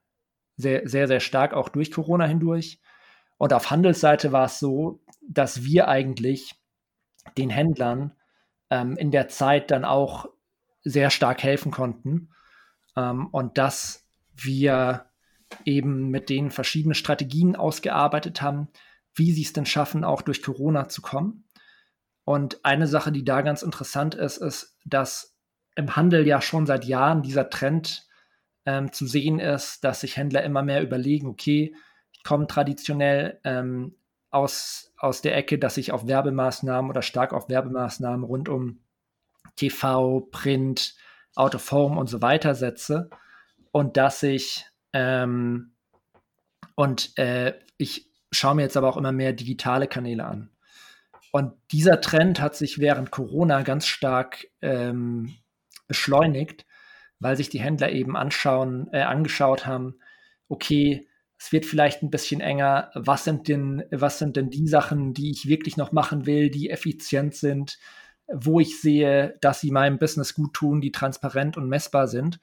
sehr, 0.57 0.87
sehr, 0.89 1.09
sehr 1.09 1.21
stark, 1.21 1.55
auch 1.55 1.71
durch 1.71 1.91
Corona 1.91 2.27
hindurch. 2.27 2.81
Und 3.39 3.53
auf 3.53 3.71
Handelsseite 3.71 4.31
war 4.31 4.45
es 4.45 4.59
so, 4.59 5.03
dass 5.27 5.65
wir 5.65 5.89
eigentlich 5.89 6.55
den 7.37 7.51
Händlern 7.51 8.12
ähm, 8.71 8.97
in 8.97 9.11
der 9.11 9.29
Zeit 9.29 9.71
dann 9.71 9.85
auch 9.85 10.29
sehr 10.83 11.11
stark 11.11 11.43
helfen 11.43 11.73
konnten. 11.73 12.29
Ähm, 12.95 13.27
und 13.29 13.57
dass 13.57 14.07
wir 14.35 15.07
eben 15.65 16.11
mit 16.11 16.29
denen 16.29 16.51
verschiedene 16.51 16.95
Strategien 16.95 17.57
ausgearbeitet 17.57 18.43
haben, 18.43 18.69
wie 19.15 19.33
sie 19.33 19.43
es 19.43 19.55
denn 19.55 19.67
schaffen, 19.67 20.05
auch 20.05 20.21
durch 20.21 20.43
Corona 20.43 20.89
zu 20.89 21.01
kommen. 21.01 21.49
Und 22.25 22.65
eine 22.67 22.87
Sache, 22.87 23.12
die 23.12 23.25
da 23.25 23.41
ganz 23.41 23.62
interessant 23.62 24.15
ist, 24.15 24.37
ist, 24.37 24.77
dass 24.85 25.36
im 25.77 25.95
Handel 25.95 26.27
ja 26.27 26.41
schon 26.41 26.67
seit 26.67 26.85
Jahren 26.85 27.23
dieser 27.23 27.49
Trend 27.51 28.07
ähm, 28.65 28.93
zu 28.93 29.07
sehen 29.07 29.39
ist, 29.39 29.85
dass 29.85 30.01
sich 30.01 30.17
Händler 30.17 30.43
immer 30.43 30.62
mehr 30.62 30.83
überlegen, 30.83 31.29
okay, 31.29 31.75
ich 32.12 32.25
komme 32.25 32.47
traditionell 32.47 33.39
ähm, 33.45 33.95
aus, 34.31 34.93
aus 34.99 35.23
der 35.23 35.37
Ecke, 35.37 35.59
dass 35.59 35.77
ich 35.77 35.93
auf 35.93 36.07
Werbemaßnahmen 36.07 36.91
oder 36.91 37.03
stark 37.03 37.33
auf 37.33 37.49
Werbemaßnahmen 37.49 38.25
rund 38.25 38.49
um 38.49 38.81
TV, 39.55 40.21
Print, 40.33 40.97
Out 41.37 41.55
of 41.55 41.71
Home 41.71 41.99
und 41.99 42.09
so 42.09 42.23
weiter 42.23 42.55
setze 42.55 43.11
und 43.71 43.97
dass 43.97 44.23
ich 44.23 44.67
ähm, 44.93 45.73
und 46.75 47.17
äh, 47.19 47.55
ich 47.77 48.11
schaue 48.33 48.55
mir 48.55 48.62
jetzt 48.62 48.77
aber 48.77 48.89
auch 48.89 48.97
immer 48.97 49.12
mehr 49.12 49.33
digitale 49.33 49.87
Kanäle 49.87 50.25
an. 50.25 50.51
Und 51.33 51.53
dieser 51.71 52.01
Trend 52.01 52.41
hat 52.41 52.57
sich 52.57 52.79
während 52.79 53.11
Corona 53.11 53.62
ganz 53.62 53.87
stark 53.87 54.47
ähm, 54.62 55.35
beschleunigt, 55.87 56.66
weil 57.18 57.37
sich 57.37 57.49
die 57.49 57.61
Händler 57.61 57.90
eben 57.92 58.16
anschauen, 58.16 58.88
äh, 58.92 59.03
angeschaut 59.03 59.66
haben, 59.66 59.99
okay, 60.49 61.09
es 61.38 61.53
wird 61.53 61.66
vielleicht 61.66 62.03
ein 62.03 62.11
bisschen 62.11 62.40
enger. 62.40 62.90
Was 62.94 63.25
sind 63.25 63.49
denn, 63.49 63.85
was 63.90 64.18
sind 64.18 64.37
denn 64.37 64.51
die 64.51 64.68
Sachen, 64.68 65.12
die 65.12 65.31
ich 65.31 65.49
wirklich 65.49 65.77
noch 65.77 65.92
machen 65.92 66.27
will, 66.27 66.51
die 66.51 66.70
effizient 66.70 67.35
sind, 67.35 67.79
wo 68.27 68.59
ich 68.61 68.81
sehe, 68.81 69.37
dass 69.40 69.61
sie 69.61 69.70
meinem 69.70 69.99
Business 69.99 70.35
gut 70.35 70.55
tun, 70.55 70.81
die 70.81 70.92
transparent 70.92 71.57
und 71.57 71.68
messbar 71.68 72.09
sind. 72.09 72.40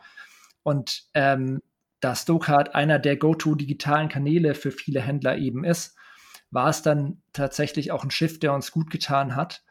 Und 0.61 1.03
ähm, 1.13 1.61
da 1.99 2.15
Stokart 2.15 2.75
einer 2.75 2.99
der 2.99 3.17
Go-To 3.17 3.55
digitalen 3.55 4.09
Kanäle 4.09 4.55
für 4.55 4.71
viele 4.71 5.01
Händler 5.01 5.37
eben 5.37 5.63
ist, 5.63 5.95
war 6.51 6.69
es 6.69 6.81
dann 6.81 7.21
tatsächlich 7.33 7.91
auch 7.91 8.03
ein 8.03 8.11
Shift, 8.11 8.43
der 8.43 8.53
uns 8.53 8.71
gut 8.71 8.91
getan 8.91 9.35
hat, 9.35 9.63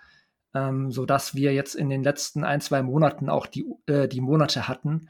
ähm, 0.54 0.90
sodass 0.90 1.34
wir 1.34 1.52
jetzt 1.52 1.74
in 1.74 1.88
den 1.88 2.02
letzten 2.02 2.44
ein, 2.44 2.60
zwei 2.60 2.82
Monaten 2.82 3.28
auch 3.28 3.46
die, 3.46 3.64
äh, 3.86 4.08
die 4.08 4.20
Monate 4.20 4.68
hatten, 4.68 5.08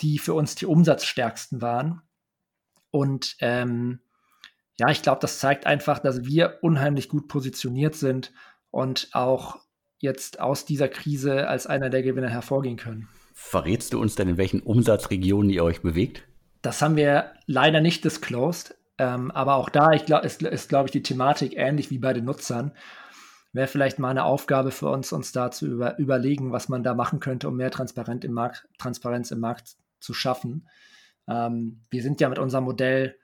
die 0.00 0.18
für 0.18 0.34
uns 0.34 0.54
die 0.54 0.66
umsatzstärksten 0.66 1.60
waren. 1.60 2.02
Und 2.90 3.36
ähm, 3.40 4.00
ja, 4.78 4.88
ich 4.90 5.02
glaube, 5.02 5.20
das 5.20 5.38
zeigt 5.38 5.66
einfach, 5.66 5.98
dass 5.98 6.24
wir 6.24 6.58
unheimlich 6.62 7.08
gut 7.08 7.28
positioniert 7.28 7.94
sind 7.94 8.32
und 8.70 9.08
auch 9.12 9.58
jetzt 9.98 10.40
aus 10.40 10.66
dieser 10.66 10.88
Krise 10.88 11.48
als 11.48 11.66
einer 11.66 11.90
der 11.90 12.02
Gewinner 12.02 12.28
hervorgehen 12.28 12.76
können. 12.76 13.08
Verrätst 13.32 13.92
du 13.92 14.00
uns 14.00 14.14
denn, 14.14 14.28
in 14.28 14.36
welchen 14.36 14.60
Umsatzregionen 14.60 15.50
ihr 15.50 15.64
euch 15.64 15.82
bewegt? 15.82 16.22
Das 16.62 16.82
haben 16.82 16.96
wir 16.96 17.32
leider 17.46 17.80
nicht 17.80 18.04
disclosed. 18.04 18.74
Ähm, 18.98 19.30
aber 19.30 19.56
auch 19.56 19.68
da 19.68 19.92
ich 19.92 20.06
glaub, 20.06 20.24
ist, 20.24 20.42
ist 20.42 20.68
glaube 20.68 20.86
ich, 20.86 20.92
die 20.92 21.02
Thematik 21.02 21.54
ähnlich 21.56 21.90
wie 21.90 21.98
bei 21.98 22.12
den 22.12 22.24
Nutzern. 22.24 22.72
Wäre 23.56 23.68
vielleicht 23.68 23.98
mal 23.98 24.10
eine 24.10 24.24
Aufgabe 24.24 24.70
für 24.70 24.90
uns, 24.90 25.14
uns 25.14 25.32
da 25.32 25.50
zu 25.50 25.66
über, 25.66 25.98
überlegen, 25.98 26.52
was 26.52 26.68
man 26.68 26.82
da 26.82 26.92
machen 26.92 27.20
könnte, 27.20 27.48
um 27.48 27.56
mehr 27.56 27.70
Transparenz 27.70 28.22
im 28.22 28.32
Markt, 28.32 28.68
Transparenz 28.76 29.30
im 29.30 29.40
Markt 29.40 29.76
zu 29.98 30.12
schaffen. 30.12 30.68
Ähm, 31.26 31.80
wir 31.88 32.02
sind 32.02 32.20
ja 32.20 32.28
mit 32.28 32.38
unserem 32.38 32.64
Modell 32.64 33.16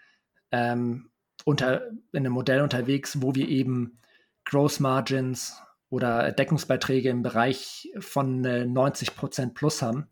ähm, 0.51 1.11
unter, 1.45 1.87
in 2.13 2.21
einem 2.21 2.33
Modell 2.33 2.63
unterwegs, 2.63 3.21
wo 3.21 3.35
wir 3.35 3.47
eben 3.47 3.99
Gross 4.47 4.81
Margins 4.81 5.61
oder 5.91 6.33
Deckungsbeiträge 6.33 7.11
im 7.11 7.23
Bereich 7.23 7.93
von 7.99 8.43
äh, 8.47 8.65
90 8.65 9.15
Prozent 9.15 9.53
plus 9.53 9.83
haben, 9.83 10.09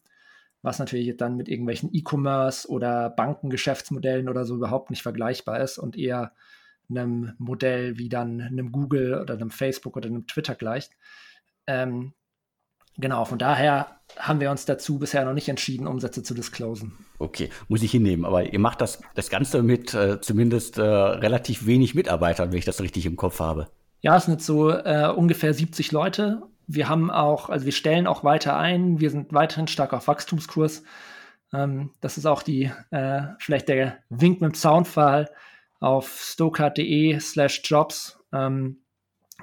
was 0.60 0.78
natürlich 0.78 1.16
dann 1.16 1.38
mit 1.38 1.48
irgendwelchen 1.48 1.94
E-Commerce 1.94 2.68
oder 2.68 3.08
Bankengeschäftsmodellen 3.08 4.28
oder 4.28 4.44
so 4.44 4.56
überhaupt 4.56 4.90
nicht 4.90 5.02
vergleichbar 5.02 5.60
ist 5.60 5.78
und 5.78 5.96
eher 5.96 6.32
einem 6.90 7.34
Modell 7.38 7.98
wie 7.98 8.08
dann 8.08 8.40
einem 8.40 8.72
Google 8.72 9.20
oder 9.20 9.34
einem 9.34 9.50
Facebook 9.50 9.96
oder 9.96 10.08
einem 10.08 10.26
Twitter 10.26 10.54
gleicht. 10.54 10.92
Ähm, 11.66 12.12
Genau, 13.00 13.24
von 13.24 13.38
daher 13.38 14.00
haben 14.18 14.40
wir 14.40 14.50
uns 14.50 14.66
dazu 14.66 14.98
bisher 14.98 15.24
noch 15.24 15.32
nicht 15.32 15.48
entschieden, 15.48 15.86
Umsätze 15.86 16.22
zu 16.22 16.34
disclosen. 16.34 16.92
Okay, 17.18 17.48
muss 17.68 17.82
ich 17.82 17.92
hinnehmen. 17.92 18.24
Aber 18.24 18.52
ihr 18.52 18.58
macht 18.58 18.80
das, 18.80 19.00
das 19.14 19.30
Ganze 19.30 19.62
mit 19.62 19.94
äh, 19.94 20.20
zumindest 20.20 20.78
äh, 20.78 20.82
relativ 20.82 21.66
wenig 21.66 21.94
Mitarbeitern, 21.94 22.50
wenn 22.50 22.58
ich 22.58 22.64
das 22.64 22.80
richtig 22.80 23.06
im 23.06 23.16
Kopf 23.16 23.40
habe. 23.40 23.68
Ja, 24.02 24.16
es 24.16 24.24
sind 24.24 24.42
so 24.42 24.70
äh, 24.70 25.12
ungefähr 25.14 25.54
70 25.54 25.92
Leute. 25.92 26.42
Wir 26.66 26.88
haben 26.88 27.10
auch, 27.10 27.48
also 27.48 27.64
wir 27.64 27.72
stellen 27.72 28.06
auch 28.06 28.24
weiter 28.24 28.56
ein. 28.56 29.00
Wir 29.00 29.10
sind 29.10 29.32
weiterhin 29.32 29.68
stark 29.68 29.92
auf 29.92 30.08
Wachstumskurs. 30.08 30.82
Ähm, 31.52 31.90
das 32.00 32.18
ist 32.18 32.26
auch 32.26 32.42
die, 32.42 32.70
äh, 32.90 33.22
vielleicht 33.38 33.68
der 33.68 33.98
Wink 34.08 34.40
mit 34.40 34.52
dem 34.52 34.54
Soundfall 34.54 35.30
auf 35.80 36.20
stokart.de 36.20 37.18
slash 37.18 37.62
jobs 37.64 38.18
ähm, 38.32 38.82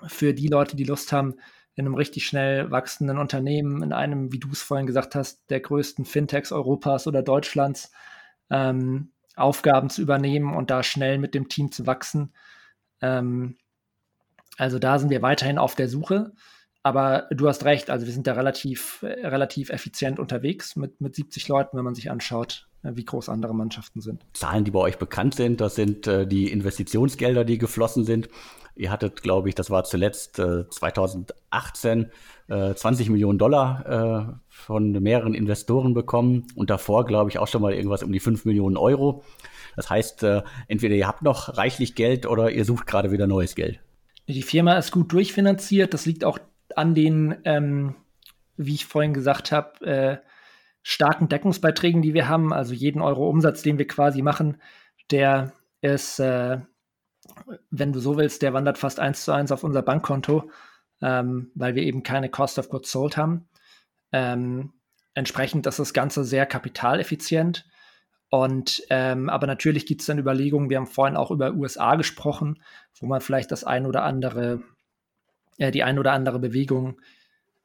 für 0.08 0.34
die 0.34 0.48
Leute, 0.48 0.76
die 0.76 0.84
Lust 0.84 1.12
haben, 1.12 1.36
in 1.76 1.86
einem 1.86 1.96
richtig 1.96 2.26
schnell 2.26 2.72
wachsenden 2.72 3.18
Unternehmen, 3.18 3.84
in 3.84 3.94
einem, 3.94 4.32
wie 4.32 4.40
du 4.40 4.50
es 4.52 4.62
vorhin 4.62 4.88
gesagt 4.88 5.14
hast, 5.14 5.50
der 5.50 5.60
größten 5.60 6.06
Fintechs 6.06 6.52
Europas 6.52 7.06
oder 7.06 7.22
Deutschlands, 7.22 7.92
ähm, 8.50 9.12
Aufgaben 9.36 9.92
zu 9.92 10.02
übernehmen 10.02 10.56
und 10.56 10.72
da 10.72 10.82
schnell 10.82 11.20
mit 11.20 11.36
dem 11.36 11.50
Team 11.50 11.72
zu 11.72 11.86
wachsen. 11.86 12.34
Ähm, 13.02 13.58
also 14.58 14.80
da 14.80 14.98
sind 14.98 15.12
wir 15.12 15.22
weiterhin 15.22 15.60
auf 15.60 15.76
der 15.76 15.88
Suche. 15.88 16.34
Aber 16.82 17.28
du 17.32 17.48
hast 17.48 17.66
recht, 17.66 17.90
also 17.90 18.06
wir 18.06 18.14
sind 18.14 18.28
da 18.28 18.34
relativ, 18.34 19.04
relativ 19.04 19.70
effizient 19.70 20.20
unterwegs 20.20 20.76
mit, 20.76 21.02
mit 21.02 21.16
70 21.16 21.48
Leuten, 21.48 21.78
wenn 21.78 21.84
man 21.84 21.96
sich 21.96 22.10
anschaut, 22.10 22.67
wie 22.84 23.06
groß 23.06 23.30
andere 23.30 23.54
Mannschaften 23.54 24.02
sind. 24.02 24.26
Zahlen, 24.34 24.64
die 24.64 24.72
bei 24.72 24.80
euch 24.80 24.98
bekannt 24.98 25.36
sind, 25.36 25.62
das 25.62 25.76
sind 25.76 26.08
äh, 26.08 26.28
die 26.28 26.52
Investitionsgelder, 26.52 27.44
die 27.44 27.58
geflossen 27.58 28.06
sind. 28.06 28.30
Ihr 28.76 28.92
hattet, 28.92 29.24
glaube 29.24 29.50
ich, 29.50 29.56
das 29.56 29.70
war 29.70 29.84
zuletzt 29.84 30.40
äh, 30.40 30.70
2018 30.70 32.12
äh, 32.48 32.74
20 32.74 33.10
Millionen 33.10 33.40
Dollar 33.40 34.30
äh, 34.30 34.34
von 34.50 34.92
mehreren 34.92 35.34
Investoren 35.34 35.94
bekommen 35.94 36.48
und 36.56 36.70
davor, 36.70 37.06
glaube 37.06 37.30
ich, 37.30 37.40
auch 37.40 37.48
schon 37.48 37.62
mal 37.62 37.74
irgendwas 37.74 38.04
um 38.04 38.12
die 38.12 38.20
5 38.20 38.46
Millionen 38.46 38.78
Euro. 38.78 39.24
Das 39.76 39.90
heißt, 39.90 40.24
äh, 40.24 40.44
entweder 40.68 40.96
ihr 40.96 41.08
habt 41.08 41.22
noch 41.22 41.58
reichlich 41.58 41.96
Geld 41.96 42.26
oder 42.26 42.52
ihr 42.52 42.66
sucht 42.66 42.88
gerade 42.88 43.12
wieder 43.12 43.28
neues 43.28 43.56
Geld. 43.56 43.80
Die 44.28 44.42
Firma 44.42 44.78
ist 44.78 44.92
gut 44.92 45.12
durchfinanziert. 45.12 45.94
Das 45.94 46.06
liegt 46.06 46.24
auch 46.24 46.40
an 46.76 46.96
den, 46.96 47.36
ähm, 47.46 47.96
wie 48.58 48.74
ich 48.74 48.86
vorhin 48.86 49.14
gesagt 49.14 49.52
habe, 49.52 49.86
äh, 49.86 50.18
starken 50.90 51.28
Deckungsbeiträgen, 51.28 52.02
die 52.02 52.14
wir 52.14 52.30
haben. 52.30 52.54
Also 52.54 52.74
jeden 52.74 53.02
Euro 53.02 53.30
Umsatz, 53.30 53.62
den 53.62 53.78
wir 53.78 53.88
quasi 53.88 54.22
machen, 54.22 54.62
der 55.12 55.52
ist 55.82 56.18
äh, 56.20 56.60
wenn 57.70 57.92
du 57.92 58.00
so 58.00 58.16
willst, 58.16 58.42
der 58.42 58.54
wandert 58.54 58.78
fast 58.78 59.02
eins 59.02 59.26
zu 59.26 59.34
eins 59.34 59.52
auf 59.52 59.66
unser 59.66 59.82
Bankkonto, 59.82 60.50
ähm, 61.02 61.52
weil 61.56 61.76
wir 61.76 61.84
eben 61.84 62.04
keine 62.04 62.30
Cost 62.30 62.58
of 62.58 62.70
Goods 62.70 62.90
Sold 62.90 63.18
haben. 63.18 63.50
Ähm, 64.14 64.72
entsprechend 65.14 65.68
ist 65.68 65.80
das 65.80 65.94
Ganze 65.94 66.24
sehr 66.24 66.46
kapitaleffizient. 66.46 67.66
Und 68.30 68.82
ähm, 68.90 69.28
aber 69.28 69.46
natürlich 69.46 69.86
gibt 69.86 70.00
es 70.00 70.08
dann 70.08 70.20
Überlegungen, 70.20 70.70
wir 70.70 70.78
haben 70.78 70.88
vorhin 70.88 71.18
auch 71.18 71.32
über 71.32 71.54
USA 71.54 71.96
gesprochen, 71.96 72.64
wo 72.98 73.08
man 73.08 73.20
vielleicht 73.20 73.52
das 73.52 73.66
ein 73.66 73.86
oder 73.86 74.04
andere, 74.04 74.64
äh, 75.58 75.72
die 75.72 75.84
ein 75.84 76.00
oder 76.00 76.14
andere 76.14 76.40
Bewegung 76.40 77.02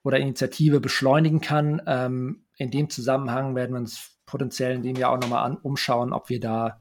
oder 0.02 0.18
Initiative 0.18 0.80
beschleunigen 0.80 1.40
kann. 1.40 1.80
Ähm, 1.86 2.44
in 2.62 2.70
dem 2.70 2.90
Zusammenhang 2.90 3.54
werden 3.54 3.72
wir 3.72 3.80
uns 3.80 4.12
potenziell 4.26 4.74
in 4.74 4.82
dem 4.82 4.96
Jahr 4.96 5.12
auch 5.12 5.20
nochmal 5.20 5.56
umschauen, 5.62 6.12
ob 6.12 6.28
wir 6.28 6.40
da 6.40 6.80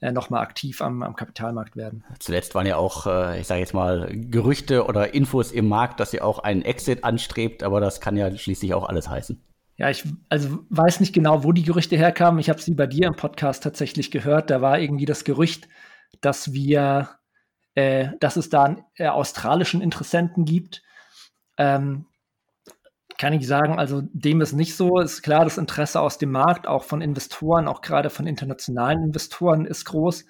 äh, 0.00 0.12
nochmal 0.12 0.42
aktiv 0.42 0.82
am, 0.82 1.02
am 1.02 1.16
Kapitalmarkt 1.16 1.76
werden. 1.76 2.04
Zuletzt 2.18 2.54
waren 2.54 2.66
ja 2.66 2.76
auch, 2.76 3.06
äh, 3.06 3.40
ich 3.40 3.46
sage 3.46 3.60
jetzt 3.60 3.74
mal, 3.74 4.08
Gerüchte 4.12 4.84
oder 4.86 5.14
Infos 5.14 5.52
im 5.52 5.68
Markt, 5.68 6.00
dass 6.00 6.10
sie 6.10 6.20
auch 6.20 6.38
einen 6.38 6.62
Exit 6.62 7.04
anstrebt, 7.04 7.62
aber 7.62 7.80
das 7.80 8.00
kann 8.00 8.16
ja 8.16 8.34
schließlich 8.36 8.74
auch 8.74 8.88
alles 8.88 9.08
heißen. 9.08 9.40
Ja, 9.78 9.90
ich 9.90 10.04
also 10.30 10.60
weiß 10.70 11.00
nicht 11.00 11.12
genau, 11.12 11.44
wo 11.44 11.52
die 11.52 11.62
Gerüchte 11.62 11.96
herkamen. 11.96 12.40
Ich 12.40 12.48
habe 12.48 12.62
sie 12.62 12.74
bei 12.74 12.86
dir 12.86 13.08
im 13.08 13.16
Podcast 13.16 13.62
tatsächlich 13.62 14.10
gehört. 14.10 14.48
Da 14.50 14.62
war 14.62 14.78
irgendwie 14.78 15.04
das 15.04 15.24
Gerücht, 15.24 15.68
dass 16.22 16.52
wir, 16.54 17.10
äh, 17.74 18.08
dass 18.20 18.36
es 18.36 18.48
da 18.48 18.64
einen 18.64 18.84
äh, 18.94 19.08
australischen 19.08 19.82
Interessenten 19.82 20.46
gibt. 20.46 20.82
Ähm, 21.58 22.06
kann 23.18 23.32
ich 23.32 23.46
sagen, 23.46 23.78
also 23.78 24.02
dem 24.12 24.40
ist 24.40 24.52
nicht 24.52 24.76
so. 24.76 25.00
Ist 25.00 25.22
klar, 25.22 25.44
das 25.44 25.58
Interesse 25.58 26.00
aus 26.00 26.18
dem 26.18 26.30
Markt, 26.30 26.66
auch 26.66 26.84
von 26.84 27.00
Investoren, 27.00 27.68
auch 27.68 27.80
gerade 27.80 28.10
von 28.10 28.26
internationalen 28.26 29.02
Investoren, 29.02 29.64
ist 29.64 29.84
groß. 29.86 30.24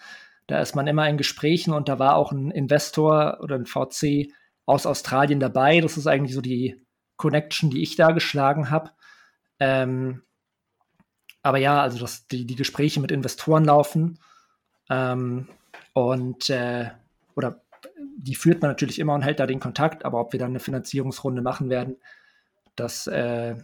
Da 0.47 0.61
ist 0.61 0.77
man 0.77 0.87
immer 0.87 1.09
in 1.09 1.17
Gesprächen 1.17 1.73
und 1.73 1.89
da 1.89 1.99
war 1.99 2.17
auch 2.17 2.31
ein 2.31 2.51
Investor 2.51 3.39
oder 3.43 3.57
ein 3.57 3.67
VC 3.67 4.33
aus 4.65 4.87
Australien 4.87 5.41
dabei. 5.41 5.81
Das 5.81 5.97
ist 5.97 6.07
eigentlich 6.07 6.35
so 6.35 6.41
die 6.41 6.81
Connection, 7.17 7.71
die 7.71 7.83
ich 7.83 7.97
da 7.97 8.13
geschlagen 8.13 8.71
habe. 8.71 8.91
Ähm, 9.59 10.23
aber 11.43 11.59
ja, 11.59 11.81
also 11.81 11.99
das, 11.99 12.29
die, 12.29 12.47
die 12.47 12.57
Gespräche 12.57 13.01
mit 13.01 13.11
Investoren 13.11 13.65
laufen 13.65 14.19
ähm, 14.91 15.49
und 15.93 16.51
äh, 16.51 16.91
oder 17.35 17.63
die 18.19 18.35
führt 18.35 18.63
man 18.63 18.71
natürlich 18.71 18.99
immer 18.99 19.15
und 19.15 19.23
hält 19.23 19.41
da 19.41 19.47
den 19.47 19.61
Kontakt, 19.61 20.05
aber 20.05 20.21
ob 20.21 20.33
wir 20.33 20.41
dann 20.41 20.51
eine 20.51 20.61
Finanzierungsrunde 20.61 21.43
machen 21.43 21.71
werden, 21.71 21.97
das 22.77 23.07
äh, 23.07 23.57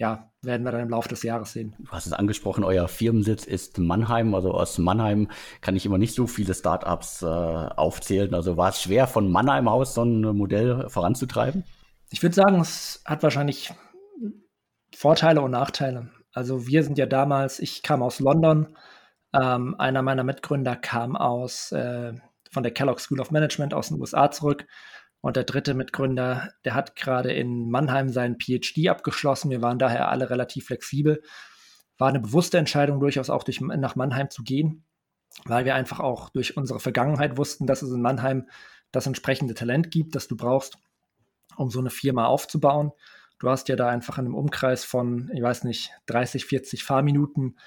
ja, 0.00 0.30
werden 0.40 0.64
wir 0.64 0.72
dann 0.72 0.80
im 0.80 0.88
Laufe 0.88 1.10
des 1.10 1.22
Jahres 1.22 1.52
sehen. 1.52 1.74
Du 1.78 1.90
hast 1.90 2.06
es 2.06 2.14
angesprochen, 2.14 2.64
euer 2.64 2.88
Firmensitz 2.88 3.44
ist 3.44 3.78
Mannheim. 3.78 4.34
Also 4.34 4.52
aus 4.52 4.78
Mannheim 4.78 5.28
kann 5.60 5.76
ich 5.76 5.84
immer 5.84 5.98
nicht 5.98 6.14
so 6.14 6.26
viele 6.26 6.54
Startups 6.54 7.20
äh, 7.20 7.26
aufzählen. 7.26 8.34
Also 8.34 8.56
war 8.56 8.70
es 8.70 8.80
schwer, 8.80 9.06
von 9.06 9.30
Mannheim 9.30 9.68
aus 9.68 9.94
so 9.94 10.02
ein 10.02 10.22
Modell 10.22 10.88
voranzutreiben? 10.88 11.64
Ich 12.08 12.22
würde 12.22 12.34
sagen, 12.34 12.60
es 12.60 13.02
hat 13.04 13.22
wahrscheinlich 13.22 13.74
Vorteile 14.96 15.42
und 15.42 15.50
Nachteile. 15.50 16.08
Also 16.32 16.66
wir 16.66 16.82
sind 16.82 16.96
ja 16.96 17.04
damals, 17.04 17.58
ich 17.58 17.82
kam 17.82 18.02
aus 18.02 18.20
London, 18.20 18.74
ähm, 19.34 19.74
einer 19.78 20.00
meiner 20.00 20.24
Mitgründer 20.24 20.76
kam 20.76 21.14
aus 21.14 21.72
äh, 21.72 22.14
von 22.50 22.62
der 22.62 22.72
Kellogg 22.72 23.00
School 23.00 23.20
of 23.20 23.30
Management 23.32 23.74
aus 23.74 23.88
den 23.88 24.00
USA 24.00 24.30
zurück 24.30 24.66
und 25.20 25.36
der 25.36 25.44
dritte 25.44 25.74
Mitgründer, 25.74 26.50
der 26.64 26.74
hat 26.74 26.96
gerade 26.96 27.32
in 27.32 27.70
Mannheim 27.70 28.08
seinen 28.08 28.38
PhD 28.38 28.88
abgeschlossen. 28.88 29.50
Wir 29.50 29.60
waren 29.60 29.78
daher 29.78 30.08
alle 30.08 30.30
relativ 30.30 30.66
flexibel. 30.66 31.22
War 31.98 32.08
eine 32.08 32.20
bewusste 32.20 32.56
Entscheidung, 32.58 33.00
durchaus 33.00 33.28
auch 33.28 33.42
durch, 33.42 33.60
nach 33.60 33.96
Mannheim 33.96 34.30
zu 34.30 34.42
gehen, 34.42 34.84
weil 35.44 35.66
wir 35.66 35.74
einfach 35.74 36.00
auch 36.00 36.30
durch 36.30 36.56
unsere 36.56 36.80
Vergangenheit 36.80 37.36
wussten, 37.36 37.66
dass 37.66 37.82
es 37.82 37.92
in 37.92 38.00
Mannheim 38.00 38.48
das 38.92 39.06
entsprechende 39.06 39.54
Talent 39.54 39.90
gibt, 39.90 40.14
das 40.14 40.26
du 40.26 40.36
brauchst, 40.36 40.78
um 41.56 41.70
so 41.70 41.80
eine 41.80 41.90
Firma 41.90 42.24
aufzubauen. 42.24 42.92
Du 43.38 43.50
hast 43.50 43.68
ja 43.68 43.76
da 43.76 43.88
einfach 43.88 44.18
in 44.18 44.24
einem 44.24 44.34
Umkreis 44.34 44.84
von, 44.84 45.30
ich 45.34 45.42
weiß 45.42 45.64
nicht, 45.64 45.92
30, 46.06 46.46
40 46.46 46.82
Fahrminuten 46.82 47.58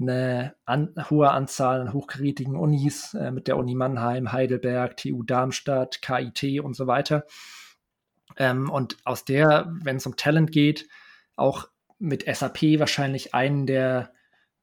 eine 0.00 0.54
an, 0.64 0.94
hohe 1.10 1.30
Anzahl 1.30 1.80
an 1.80 1.92
hochkarätigen 1.92 2.56
Unis 2.56 3.14
äh, 3.14 3.30
mit 3.30 3.48
der 3.48 3.56
Uni 3.56 3.74
Mannheim, 3.74 4.32
Heidelberg, 4.32 4.96
TU 4.96 5.22
Darmstadt, 5.22 6.02
KIT 6.02 6.60
und 6.60 6.74
so 6.74 6.86
weiter. 6.86 7.26
Ähm, 8.36 8.70
und 8.70 8.96
aus 9.04 9.24
der, 9.24 9.72
wenn 9.82 9.96
es 9.96 10.06
um 10.06 10.16
Talent 10.16 10.52
geht, 10.52 10.88
auch 11.36 11.68
mit 11.98 12.24
SAP 12.24 12.78
wahrscheinlich 12.78 13.34
einen 13.34 13.66
der 13.66 14.12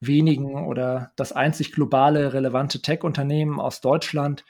wenigen 0.00 0.66
oder 0.66 1.12
das 1.16 1.32
einzig 1.32 1.72
globale 1.72 2.32
relevante 2.32 2.80
Tech-Unternehmen 2.82 3.60
aus 3.60 3.80
Deutschland, 3.80 4.44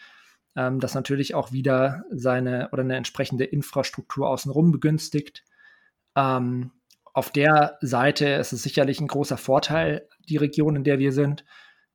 ähm, 0.57 0.81
das 0.81 0.95
natürlich 0.95 1.35
auch 1.35 1.53
wieder 1.53 2.05
seine 2.11 2.69
oder 2.73 2.83
eine 2.83 2.97
entsprechende 2.97 3.45
Infrastruktur 3.45 4.29
außenrum 4.29 4.73
begünstigt. 4.73 5.45
Ähm, 6.17 6.73
auf 7.15 7.31
der 7.31 7.79
Seite 7.81 8.27
ist 8.29 8.53
es 8.53 8.63
sicherlich 8.63 9.01
ein 9.01 9.09
großer 9.09 9.37
Vorteil, 9.37 10.09
die 10.29 10.37
Region, 10.37 10.77
in 10.77 10.85
der 10.85 10.99
wir 10.99 11.13
sind. 11.13 11.45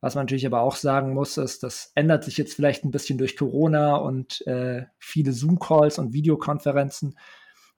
Was 0.00 0.14
man 0.14 0.24
natürlich 0.24 0.46
aber 0.46 0.60
auch 0.60 0.76
sagen 0.76 1.14
muss, 1.14 1.38
ist, 1.38 1.62
das 1.62 1.90
ändert 1.94 2.24
sich 2.24 2.36
jetzt 2.36 2.54
vielleicht 2.54 2.84
ein 2.84 2.90
bisschen 2.90 3.16
durch 3.16 3.36
Corona 3.36 3.96
und 3.96 4.46
äh, 4.46 4.84
viele 4.98 5.32
Zoom-Calls 5.32 5.98
und 5.98 6.12
Videokonferenzen, 6.12 7.18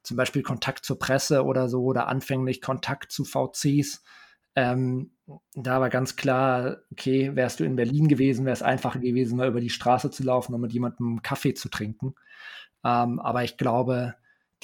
zum 0.02 0.16
Beispiel 0.16 0.42
Kontakt 0.42 0.84
zur 0.84 0.98
Presse 0.98 1.44
oder 1.44 1.68
so 1.68 1.84
oder 1.84 2.08
anfänglich 2.08 2.60
Kontakt 2.60 3.12
zu 3.12 3.24
VCs. 3.24 4.02
Ähm, 4.56 5.12
da 5.54 5.80
war 5.80 5.88
ganz 5.88 6.16
klar, 6.16 6.78
okay, 6.90 7.36
wärst 7.36 7.60
du 7.60 7.64
in 7.64 7.76
Berlin 7.76 8.08
gewesen, 8.08 8.44
wäre 8.44 8.54
es 8.54 8.62
einfacher 8.62 8.98
gewesen, 8.98 9.36
mal 9.36 9.48
über 9.48 9.60
die 9.60 9.70
Straße 9.70 10.10
zu 10.10 10.24
laufen 10.24 10.54
und 10.54 10.60
mit 10.60 10.72
jemandem 10.72 11.22
Kaffee 11.22 11.54
zu 11.54 11.68
trinken. 11.68 12.14
Ähm, 12.82 13.20
aber 13.20 13.44
ich 13.44 13.56
glaube, 13.56 14.14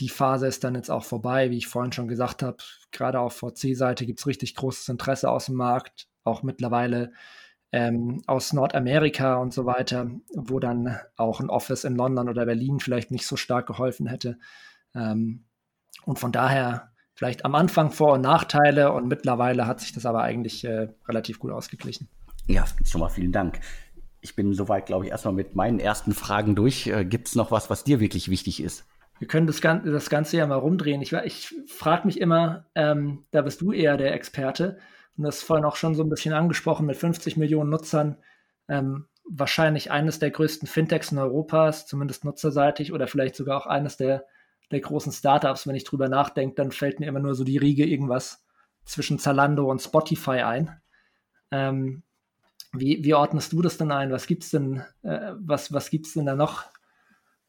die 0.03 0.09
Phase 0.09 0.49
ist 0.49 0.65
dann 0.65 0.75
jetzt 0.75 0.91
auch 0.91 1.05
vorbei, 1.05 1.51
wie 1.51 1.59
ich 1.59 1.69
vorhin 1.69 1.93
schon 1.93 2.09
gesagt 2.09 2.43
habe. 2.43 2.57
Gerade 2.91 3.21
auf 3.21 3.37
VC-Seite 3.37 4.05
gibt 4.05 4.19
es 4.19 4.27
richtig 4.27 4.57
großes 4.57 4.89
Interesse 4.89 5.31
aus 5.31 5.47
dem 5.47 5.55
Markt, 5.55 6.09
auch 6.25 6.43
mittlerweile 6.43 7.13
ähm, 7.71 8.21
aus 8.27 8.53
Nordamerika 8.53 9.37
und 9.37 9.55
so 9.55 9.65
weiter, 9.65 10.11
wo 10.35 10.59
dann 10.59 10.99
auch 11.15 11.39
ein 11.39 11.51
Office 11.51 11.85
in 11.85 11.95
London 11.95 12.29
oder 12.29 12.47
Berlin 12.47 12.81
vielleicht 12.81 13.13
nicht 13.13 13.29
so 13.29 13.37
stark 13.37 13.69
geholfen 13.69 14.09
hätte. 14.09 14.41
Ähm, 14.93 15.45
und 16.05 16.19
von 16.19 16.33
daher 16.33 16.91
vielleicht 17.15 17.45
am 17.45 17.55
Anfang 17.55 17.93
Vor- 17.93 18.15
und 18.15 18.23
Nachteile 18.23 18.91
und 18.91 19.07
mittlerweile 19.07 19.69
hat 19.69 19.79
sich 19.79 19.93
das 19.93 20.05
aber 20.05 20.23
eigentlich 20.23 20.65
äh, 20.65 20.89
relativ 21.07 21.39
gut 21.39 21.53
ausgeglichen. 21.53 22.09
Ja, 22.49 22.65
schon 22.85 23.01
mal 23.01 23.09
vielen 23.09 23.31
Dank. 23.31 23.61
Ich 24.21 24.35
bin 24.35 24.53
soweit, 24.53 24.87
glaube 24.87 25.05
ich, 25.05 25.13
erstmal 25.13 25.35
mit 25.35 25.55
meinen 25.55 25.79
ersten 25.79 26.13
Fragen 26.13 26.57
durch. 26.57 26.89
Äh, 26.89 27.05
Gibt 27.05 27.29
es 27.29 27.37
noch 27.37 27.53
was, 27.53 27.71
was 27.71 27.85
dir 27.85 28.01
wirklich 28.01 28.31
wichtig 28.31 28.61
ist? 28.61 28.85
Wir 29.23 29.29
können 29.29 29.47
das, 29.47 29.61
Ganze, 29.61 29.93
das 29.93 30.11
Ganze 30.11 30.37
ja 30.37 30.49
mal 30.49 30.57
rumdrehen. 30.57 31.01
Ich, 31.01 31.13
ich 31.13 31.55
frage 31.69 32.09
mich 32.09 32.21
immer, 32.21 32.67
ähm, 32.75 33.25
da 33.31 33.43
bist 33.43 33.61
du 33.61 33.71
eher 33.71 33.97
der 33.97 34.15
Experte 34.15 34.79
und 35.17 35.23
das 35.23 35.45
vorhin 35.45 35.65
auch 35.65 35.77
schon 35.77 35.95
so 35.95 36.03
ein 36.03 36.09
bisschen 36.09 36.35
angesprochen 36.35 36.87
mit 36.87 36.97
50 36.97 37.37
Millionen 37.37 37.71
Nutzern. 37.71 38.17
Ähm, 38.67 39.07
wahrscheinlich 39.25 39.93
eines 39.93 40.19
der 40.19 40.33
größten 40.33 40.67
Fintechs 40.67 41.13
in 41.13 41.19
Europas, 41.19 41.87
zumindest 41.87 42.25
nutzerseitig, 42.25 42.93
oder 42.93 43.07
vielleicht 43.07 43.37
sogar 43.37 43.59
auch 43.59 43.67
eines 43.69 43.97
der, 43.97 44.27
der 44.73 44.81
großen 44.81 45.13
Startups. 45.13 45.69
Wenn 45.69 45.77
ich 45.77 45.85
drüber 45.85 46.09
nachdenke, 46.09 46.57
dann 46.57 46.73
fällt 46.73 46.99
mir 46.99 47.07
immer 47.07 47.21
nur 47.21 47.37
so 47.37 47.45
die 47.45 47.59
Riege 47.59 47.87
irgendwas 47.87 48.45
zwischen 48.85 49.21
Zalando 49.21 49.71
und 49.71 49.81
Spotify 49.81 50.41
ein. 50.41 50.81
Ähm, 51.53 52.03
wie, 52.73 53.05
wie 53.05 53.15
ordnest 53.15 53.53
du 53.53 53.63
das 53.63 53.79
denn 53.79 53.93
ein? 53.93 54.11
Was 54.11 54.27
gibt's 54.27 54.51
denn, 54.51 54.83
äh, 55.05 55.35
was, 55.39 55.73
was 55.73 55.91
denn 55.91 56.27
da 56.27 56.35
noch 56.35 56.72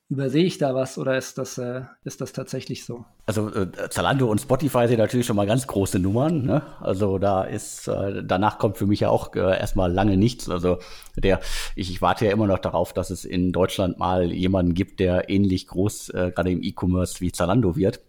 Übersehe 0.10 0.44
ich 0.44 0.58
da 0.58 0.76
was 0.76 0.98
oder 0.98 1.18
ist 1.18 1.38
das, 1.38 1.58
äh, 1.58 1.84
ist 2.04 2.22
das 2.22 2.34
tatsächlich 2.34 2.86
so? 2.86 3.06
Also 3.26 3.50
äh, 3.54 3.90
Zalando 3.90 4.30
und 4.30 4.40
Spotify 4.40 4.88
sind 4.88 4.98
natürlich 5.00 5.26
schon 5.26 5.38
mal 5.38 5.48
ganz 5.48 5.66
große 5.66 5.98
Nummern. 5.98 6.46
Ne? 6.46 6.62
Also 6.82 7.18
da 7.18 7.44
ist, 7.44 7.88
äh, 7.88 8.22
danach 8.24 8.60
kommt 8.60 8.78
für 8.78 8.86
mich 8.86 9.00
ja 9.00 9.10
auch 9.10 9.34
äh, 9.34 9.40
erstmal 9.40 9.92
lange 9.92 10.18
nichts. 10.18 10.50
Also 10.50 10.80
der, 11.16 11.40
ich, 11.76 11.90
ich 11.90 12.02
warte 12.02 12.26
ja 12.26 12.32
immer 12.32 12.48
noch 12.48 12.60
darauf, 12.60 12.94
dass 12.94 13.10
es 13.10 13.24
in 13.24 13.54
Deutschland 13.54 13.98
mal 13.98 14.32
jemanden 14.32 14.74
gibt, 14.74 15.00
der 15.00 15.30
ähnlich 15.30 15.68
groß, 15.68 16.10
äh, 16.10 16.32
gerade 16.36 16.52
im 16.52 16.62
E-Commerce 16.62 17.22
wie 17.22 17.32
Zalando 17.32 17.76
wird. 17.76 18.02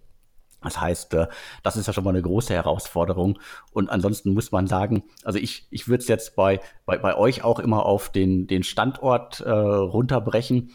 Das 0.65 0.81
heißt, 0.81 1.15
äh, 1.15 1.27
das 1.63 1.77
ist 1.77 1.87
ja 1.87 1.93
schon 1.93 2.05
mal 2.05 2.11
eine 2.11 2.23
große 2.23 2.53
Herausforderung. 2.53 3.39
Und 3.73 3.91
ansonsten 3.91 4.35
muss 4.35 4.53
man 4.53 4.67
sagen, 4.67 5.05
also 5.23 5.39
ich, 5.39 5.67
ich 5.71 5.89
würde 5.89 6.03
es 6.03 6.09
jetzt 6.09 6.35
bei, 6.37 6.61
bei, 6.87 6.99
bei 6.99 7.17
euch 7.17 7.45
auch 7.45 7.59
immer 7.59 7.87
auf 7.87 8.11
den, 8.11 8.47
den 8.47 8.63
Standort 8.63 9.41
äh, 9.41 9.51
runterbrechen. 9.51 10.71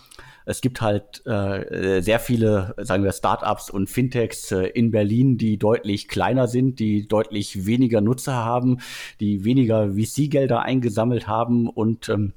Es 0.45 0.62
gibt 0.62 0.82
halt 0.82 1.23
äh, 1.28 2.02
sehr 2.02 2.19
viele, 2.19 2.73
sagen 2.78 3.04
wir, 3.04 3.12
Startups 3.12 3.69
und 3.69 3.88
Fintechs 3.88 4.52
äh, 4.52 4.63
in 4.63 4.89
Berlin, 4.89 5.38
die 5.38 5.60
deutlich 5.60 6.08
kleiner 6.08 6.47
sind, 6.47 6.80
die 6.80 7.08
deutlich 7.08 7.67
weniger 7.67 8.02
Nutzer 8.02 8.34
haben, 8.34 8.80
die 9.19 9.43
weniger 9.43 9.93
VC-Gelder 9.93 10.62
eingesammelt 10.63 11.28
haben 11.28 11.69
und 11.69 12.10
ähm, 12.10 12.34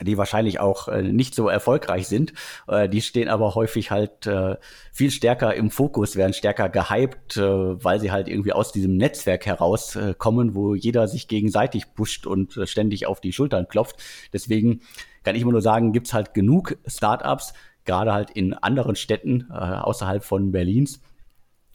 die 0.00 0.18
wahrscheinlich 0.18 0.60
auch 0.60 0.88
äh, 0.88 1.02
nicht 1.02 1.34
so 1.34 1.48
erfolgreich 1.48 2.08
sind. 2.08 2.32
Äh, 2.66 2.88
die 2.88 3.02
stehen 3.02 3.28
aber 3.28 3.54
häufig 3.54 3.90
halt 3.90 4.26
äh, 4.26 4.56
viel 4.92 5.10
stärker 5.10 5.54
im 5.54 5.70
Fokus, 5.70 6.16
werden 6.16 6.32
stärker 6.32 6.68
gehypt, 6.68 7.36
äh, 7.36 7.42
weil 7.42 8.00
sie 8.00 8.10
halt 8.10 8.28
irgendwie 8.28 8.52
aus 8.52 8.72
diesem 8.72 8.96
Netzwerk 8.96 9.46
herauskommen, 9.46 10.50
äh, 10.50 10.54
wo 10.54 10.74
jeder 10.74 11.08
sich 11.08 11.28
gegenseitig 11.28 11.94
pusht 11.94 12.26
und 12.26 12.56
äh, 12.56 12.66
ständig 12.66 13.06
auf 13.06 13.20
die 13.20 13.32
Schultern 13.32 13.68
klopft. 13.68 13.96
Deswegen 14.32 14.80
kann 15.24 15.36
ich 15.36 15.42
immer 15.42 15.52
nur 15.52 15.62
sagen, 15.62 15.92
gibt's 15.92 16.14
halt 16.14 16.34
genug 16.34 16.78
Startups, 16.86 17.52
gerade 17.84 18.12
halt 18.12 18.30
in 18.30 18.54
anderen 18.54 18.96
Städten 18.96 19.50
außerhalb 19.52 20.24
von 20.24 20.50
Berlins, 20.50 21.00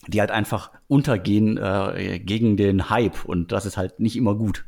die 0.07 0.19
halt 0.19 0.31
einfach 0.31 0.71
untergehen 0.89 1.55
gegen 2.25 2.57
den 2.57 2.89
Hype 2.89 3.23
und 3.23 3.53
das 3.53 3.65
ist 3.65 3.77
halt 3.77 4.01
nicht 4.01 4.17
immer 4.17 4.35
gut. 4.35 4.65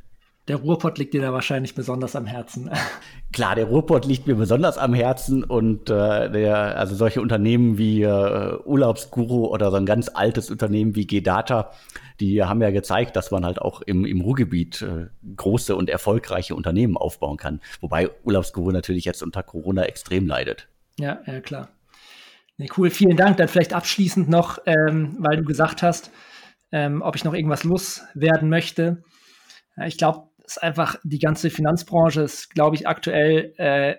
Der 0.50 0.58
Ruhrpott 0.58 0.98
liegt 0.98 1.14
dir 1.14 1.22
da 1.22 1.32
wahrscheinlich 1.32 1.76
besonders 1.76 2.16
am 2.16 2.26
Herzen. 2.26 2.72
Klar, 3.32 3.54
der 3.54 3.66
Ruhrpott 3.66 4.06
liegt 4.06 4.26
mir 4.26 4.34
besonders 4.34 4.80
am 4.80 4.96
Herzen 4.96 5.44
und 5.44 5.92
äh, 5.92 6.32
der, 6.32 6.76
also 6.76 6.96
solche 6.96 7.22
Unternehmen 7.22 7.78
wie 7.78 8.02
äh, 8.02 8.58
Urlaubsguru 8.66 9.46
oder 9.46 9.70
so 9.70 9.78
ein 9.78 9.86
ganz 9.86 10.10
altes 10.12 10.50
Unternehmen 10.50 10.96
wie 10.96 11.06
G-Data, 11.06 11.72
die 12.20 12.44
haben 12.44 12.64
ja 12.64 12.72
gezeigt, 12.72 13.16
dass 13.16 13.30
man 13.30 13.46
halt 13.46 13.62
auch 13.62 13.82
im, 13.82 14.06
im 14.06 14.22
Ruhrgebiet 14.22 14.82
äh, 14.82 15.06
große 15.36 15.76
und 15.76 15.88
erfolgreiche 15.88 16.56
Unternehmen 16.56 16.98
aufbauen 16.98 17.38
kann. 17.38 17.62
Wobei 17.80 18.10
Urlaubsguru 18.24 18.72
natürlich 18.72 19.06
jetzt 19.06 19.22
unter 19.22 19.44
Corona 19.44 19.84
extrem 19.84 20.26
leidet. 20.26 20.68
Ja, 20.98 21.20
ja, 21.28 21.42
klar. 21.42 21.70
Nee, 22.58 22.70
cool, 22.76 22.90
vielen 22.90 23.18
Dank. 23.18 23.38
Dann 23.38 23.50
vielleicht 23.50 23.74
abschließend 23.74 24.30
noch, 24.30 24.58
ähm, 24.66 25.16
weil 25.20 25.38
du 25.38 25.44
gesagt 25.44 25.84
hast, 25.84 26.10
ähm, 26.72 27.04
ob 27.04 27.16
ich 27.16 27.24
noch 27.24 27.36
irgendwas 27.36 27.64
loswerden 27.64 28.50
möchte. 28.50 29.04
Ja, 29.78 29.86
ich 29.86 29.98
glaube, 29.98 30.29
ist 30.50 30.64
einfach 30.64 30.96
die 31.04 31.20
ganze 31.20 31.50
Finanzbranche 31.50 32.22
ist, 32.22 32.50
glaube 32.54 32.76
ich, 32.76 32.88
aktuell 32.88 33.54
äh, 33.58 33.96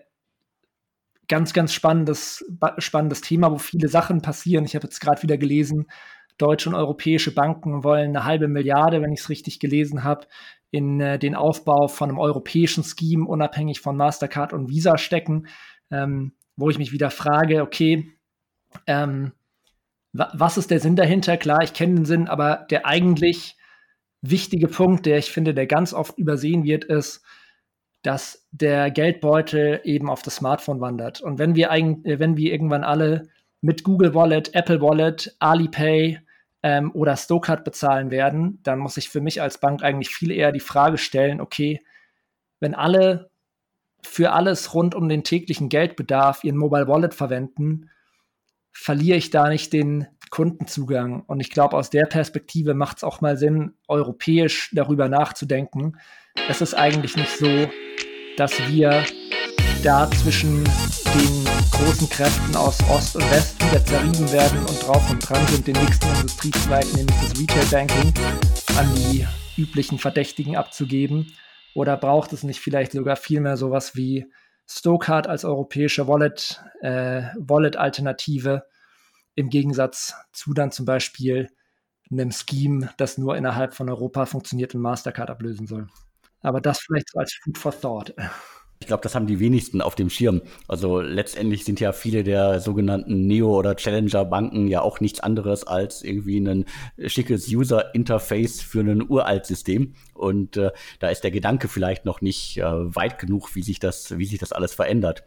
ganz, 1.29 1.53
ganz 1.53 1.73
spannendes, 1.73 2.45
spannendes 2.79 3.21
Thema, 3.21 3.53
wo 3.53 3.59
viele 3.59 3.89
Sachen 3.89 4.21
passieren. 4.21 4.65
Ich 4.65 4.75
habe 4.75 4.85
jetzt 4.85 5.01
gerade 5.01 5.23
wieder 5.23 5.39
gelesen, 5.39 5.87
deutsche 6.39 6.69
und 6.69 6.75
europäische 6.75 7.33
Banken 7.33 7.85
wollen 7.85 8.17
eine 8.17 8.25
halbe 8.25 8.49
Milliarde, 8.49 9.01
wenn 9.01 9.13
ich 9.13 9.21
es 9.21 9.29
richtig 9.29 9.61
gelesen 9.61 10.03
habe, 10.03 10.27
in 10.71 11.01
äh, 11.01 11.19
den 11.19 11.35
Aufbau 11.35 11.87
von 11.89 12.09
einem 12.09 12.19
europäischen 12.19 12.83
Scheme 12.83 13.27
unabhängig 13.27 13.81
von 13.81 13.97
Mastercard 13.97 14.53
und 14.53 14.69
Visa 14.69 14.99
stecken, 14.99 15.47
ähm, 15.91 16.33
wo 16.57 16.71
ich 16.71 16.79
mich 16.79 16.93
wieder 16.93 17.11
frage, 17.11 17.63
okay, 17.63 18.11
ähm, 18.87 19.33
was 20.13 20.59
ist 20.59 20.73
der 20.73 20.81
Sinn 20.81 20.97
dahinter? 20.97 21.37
Klar, 21.37 21.63
ich 21.63 21.73
kenne 21.73 21.95
den 21.95 22.05
Sinn, 22.05 22.27
aber 22.27 22.67
der 22.71 22.87
eigentlich 22.87 23.57
wichtige 24.23 24.69
Punkt, 24.69 25.07
der 25.07 25.19
ich 25.19 25.31
finde, 25.31 25.55
der 25.55 25.67
ganz 25.67 25.93
oft 25.93 26.19
übersehen 26.19 26.65
wird, 26.65 26.85
ist, 26.85 27.23
dass 28.03 28.47
der 28.51 28.91
Geldbeutel 28.91 29.81
eben 29.85 30.09
auf 30.09 30.23
das 30.23 30.37
Smartphone 30.37 30.81
wandert. 30.81 31.21
Und 31.21 31.39
wenn 31.39 31.55
wir 31.55 31.71
eigentlich, 31.71 32.15
äh, 32.15 32.19
wenn 32.19 32.37
wir 32.37 32.53
irgendwann 32.53 32.85
alle 32.85 33.29
mit 33.61 33.85
Google 33.85 34.15
Wallet, 34.15 34.55
Apple 34.55 34.81
Wallet, 34.81 35.37
Alipay 35.39 36.19
ähm, 36.63 36.93
oder 36.95 37.17
Stokart 37.17 37.65
bezahlen 37.65 38.11
werden, 38.11 38.61
dann 38.63 38.79
muss 38.79 38.97
ich 38.97 39.11
für 39.11 39.21
mich 39.21 39.43
als 39.43 39.59
Bank 39.59 39.83
eigentlich 39.83 40.09
viel 40.09 40.31
eher 40.31 40.53
die 40.53 40.61
Frage 40.61 40.99
stellen, 40.99 41.41
okay, 41.41 41.81
wenn 42.59 42.75
alle 42.75 43.31
für 44.03 44.33
alles 44.33 44.75
rund 44.75 44.95
um 44.95 45.09
den 45.11 45.25
täglichen 45.25 45.69
Geldbedarf 45.69 46.43
ihren 46.43 46.57
Mobile 46.57 46.89
Wallet 46.89 47.13
verwenden, 47.13 47.91
verliere 48.73 49.19
ich 49.19 49.31
da 49.31 49.49
nicht 49.49 49.75
den 49.75 50.07
Kundenzugang. 50.31 51.23
Und 51.27 51.41
ich 51.41 51.51
glaube, 51.51 51.77
aus 51.77 51.91
der 51.91 52.07
Perspektive 52.07 52.75
macht 52.75 52.99
es 52.99 53.05
auch 53.05 53.21
mal 53.21 53.37
Sinn, 53.37 53.75
europäisch 53.89 54.71
darüber 54.73 55.09
nachzudenken. 55.09 55.99
Es 56.49 56.61
ist 56.61 56.75
eigentlich 56.75 57.17
nicht 57.17 57.37
so, 57.37 57.69
dass 58.37 58.53
wir 58.69 59.05
da 59.83 60.11
zwischen 60.11 60.65
den 60.65 61.45
großen 61.73 62.09
Kräften 62.09 62.55
aus 62.55 62.79
Ost 62.89 63.17
und 63.17 63.31
West 63.31 63.63
wieder 63.65 63.85
zerrieben 63.85 64.31
werden 64.33 64.61
und 64.61 64.87
drauf 64.87 65.11
und 65.11 65.19
dran 65.19 65.45
sind, 65.49 65.67
den 65.67 65.77
nächsten 65.77 66.07
Industriezweig, 66.17 66.85
nämlich 66.95 67.17
das 67.21 67.41
Retail 67.41 67.67
Banking, 67.71 68.15
an 68.79 68.95
die 68.95 69.27
üblichen 69.57 69.99
Verdächtigen 69.99 70.57
abzugeben? 70.57 71.33
Oder 71.75 71.97
braucht 71.97 72.33
es 72.33 72.43
nicht 72.43 72.61
vielleicht 72.61 72.93
sogar 72.93 73.17
vielmehr 73.17 73.57
sowas 73.57 73.97
wie 73.97 74.31
Stokart 74.67 75.27
als 75.27 75.45
europäische 75.45 76.07
Wallet, 76.07 76.63
äh, 76.81 77.23
Wallet-Alternative 77.39 78.65
im 79.41 79.51
Gegensatz 79.51 80.15
zu 80.33 80.55
dann 80.55 80.71
zum 80.71 80.87
Beispiel 80.87 81.49
einem 82.11 82.33
Scheme, 82.33 82.91
das 82.97 83.19
nur 83.19 83.37
innerhalb 83.37 83.75
von 83.75 83.89
Europa 83.89 84.27
funktioniert 84.27 84.75
und 84.75 84.81
Mastercard 84.81 85.31
ablösen 85.31 85.67
soll. 85.67 85.89
Aber 86.41 86.61
das 86.61 86.81
vielleicht 86.81 87.11
so 87.11 87.19
als 87.19 87.35
Food 87.35 87.59
for 87.59 87.79
Thought. 87.79 88.15
Ich 88.83 88.87
glaube, 88.87 89.03
das 89.03 89.15
haben 89.15 89.27
die 89.27 89.41
wenigsten 89.41 89.83
auf 89.83 89.95
dem 89.95 90.09
Schirm. 90.09 90.41
Also 90.67 91.03
letztendlich 91.03 91.65
sind 91.65 91.81
ja 91.81 91.93
viele 91.93 92.25
der 92.25 92.61
sogenannten 92.61 93.27
Neo- 93.27 93.59
oder 93.59 93.77
Challenger-Banken 93.77 94.69
ja 94.69 94.81
auch 94.81 95.01
nichts 95.01 95.21
anderes 95.21 95.67
als 95.67 96.03
irgendwie 96.03 96.39
ein 96.41 96.65
schickes 97.07 97.47
User-Interface 97.49 98.63
für 98.63 98.81
ein 98.81 99.07
Uralt-System. 99.07 99.95
Und 100.15 100.57
äh, 100.57 100.71
da 100.99 101.11
ist 101.11 101.25
der 101.25 101.31
Gedanke 101.31 101.69
vielleicht 101.69 102.07
noch 102.07 102.23
nicht 102.23 102.57
äh, 102.57 102.63
weit 102.65 103.19
genug, 103.19 103.55
wie 103.55 103.63
sich 103.63 103.81
das, 103.81 104.17
wie 104.17 104.25
sich 104.25 104.39
das 104.39 104.53
alles 104.53 104.73
verändert. 104.73 105.25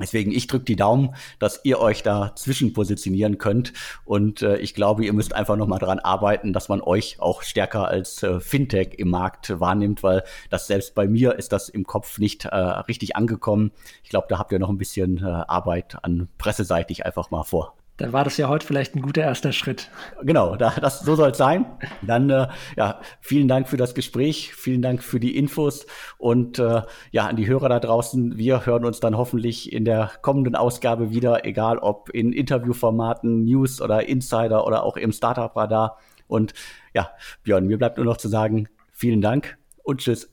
Deswegen, 0.00 0.32
ich 0.32 0.46
drücke 0.46 0.64
die 0.64 0.76
Daumen, 0.76 1.14
dass 1.38 1.60
ihr 1.64 1.78
euch 1.78 2.02
da 2.02 2.32
zwischen 2.34 2.72
positionieren 2.72 3.38
könnt. 3.38 3.72
Und 4.04 4.42
äh, 4.42 4.56
ich 4.58 4.74
glaube, 4.74 5.04
ihr 5.04 5.12
müsst 5.12 5.34
einfach 5.34 5.56
nochmal 5.56 5.78
daran 5.78 5.98
arbeiten, 5.98 6.52
dass 6.52 6.68
man 6.68 6.80
euch 6.80 7.20
auch 7.20 7.42
stärker 7.42 7.88
als 7.88 8.22
äh, 8.22 8.40
Fintech 8.40 8.94
im 8.98 9.10
Markt 9.10 9.60
wahrnimmt, 9.60 10.02
weil 10.02 10.24
das 10.50 10.66
selbst 10.66 10.94
bei 10.94 11.06
mir 11.06 11.36
ist 11.36 11.52
das 11.52 11.68
im 11.68 11.86
Kopf 11.86 12.18
nicht 12.18 12.46
äh, 12.46 12.56
richtig 12.56 13.16
angekommen. 13.16 13.72
Ich 14.02 14.10
glaube, 14.10 14.26
da 14.28 14.38
habt 14.38 14.52
ihr 14.52 14.58
noch 14.58 14.70
ein 14.70 14.78
bisschen 14.78 15.18
äh, 15.18 15.26
Arbeit 15.26 15.96
an 16.02 16.28
presseseitig 16.38 17.06
einfach 17.06 17.30
mal 17.30 17.44
vor 17.44 17.76
dann 17.98 18.12
war 18.12 18.24
das 18.24 18.36
ja 18.36 18.48
heute 18.48 18.66
vielleicht 18.66 18.94
ein 18.94 19.02
guter 19.02 19.22
erster 19.22 19.52
Schritt. 19.52 19.90
Genau, 20.22 20.56
da, 20.56 20.70
das, 20.80 21.00
so 21.00 21.14
soll 21.14 21.30
es 21.30 21.38
sein. 21.38 21.66
Dann 22.02 22.30
äh, 22.30 22.48
ja, 22.76 23.00
vielen 23.20 23.48
Dank 23.48 23.68
für 23.68 23.76
das 23.76 23.94
Gespräch, 23.94 24.54
vielen 24.54 24.82
Dank 24.82 25.02
für 25.02 25.20
die 25.20 25.36
Infos 25.36 25.86
und 26.18 26.58
äh, 26.58 26.82
ja, 27.10 27.26
an 27.26 27.36
die 27.36 27.46
Hörer 27.46 27.68
da 27.68 27.80
draußen, 27.80 28.36
wir 28.38 28.66
hören 28.66 28.84
uns 28.84 29.00
dann 29.00 29.16
hoffentlich 29.16 29.72
in 29.72 29.84
der 29.84 30.10
kommenden 30.22 30.56
Ausgabe 30.56 31.10
wieder, 31.10 31.44
egal 31.44 31.78
ob 31.78 32.08
in 32.10 32.32
Interviewformaten, 32.32 33.44
News 33.44 33.80
oder 33.80 34.08
Insider 34.08 34.66
oder 34.66 34.84
auch 34.84 34.96
im 34.96 35.12
Startup-Radar. 35.12 35.98
Und 36.26 36.54
ja, 36.94 37.10
Björn, 37.42 37.66
mir 37.66 37.78
bleibt 37.78 37.98
nur 37.98 38.06
noch 38.06 38.16
zu 38.16 38.28
sagen, 38.28 38.68
vielen 38.90 39.20
Dank 39.20 39.58
und 39.82 40.00
tschüss. 40.00 40.30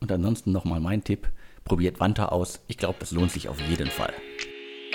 Und 0.00 0.10
ansonsten 0.10 0.50
nochmal 0.50 0.80
mein 0.80 1.04
Tipp, 1.04 1.28
probiert 1.64 2.00
Wanta 2.00 2.26
aus. 2.26 2.64
Ich 2.66 2.78
glaube, 2.78 2.96
das 2.98 3.12
lohnt 3.12 3.30
sich 3.30 3.48
auf 3.48 3.60
jeden 3.60 3.88
Fall. 3.88 4.12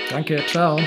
Danke, 0.09 0.43
ciao. 0.47 0.79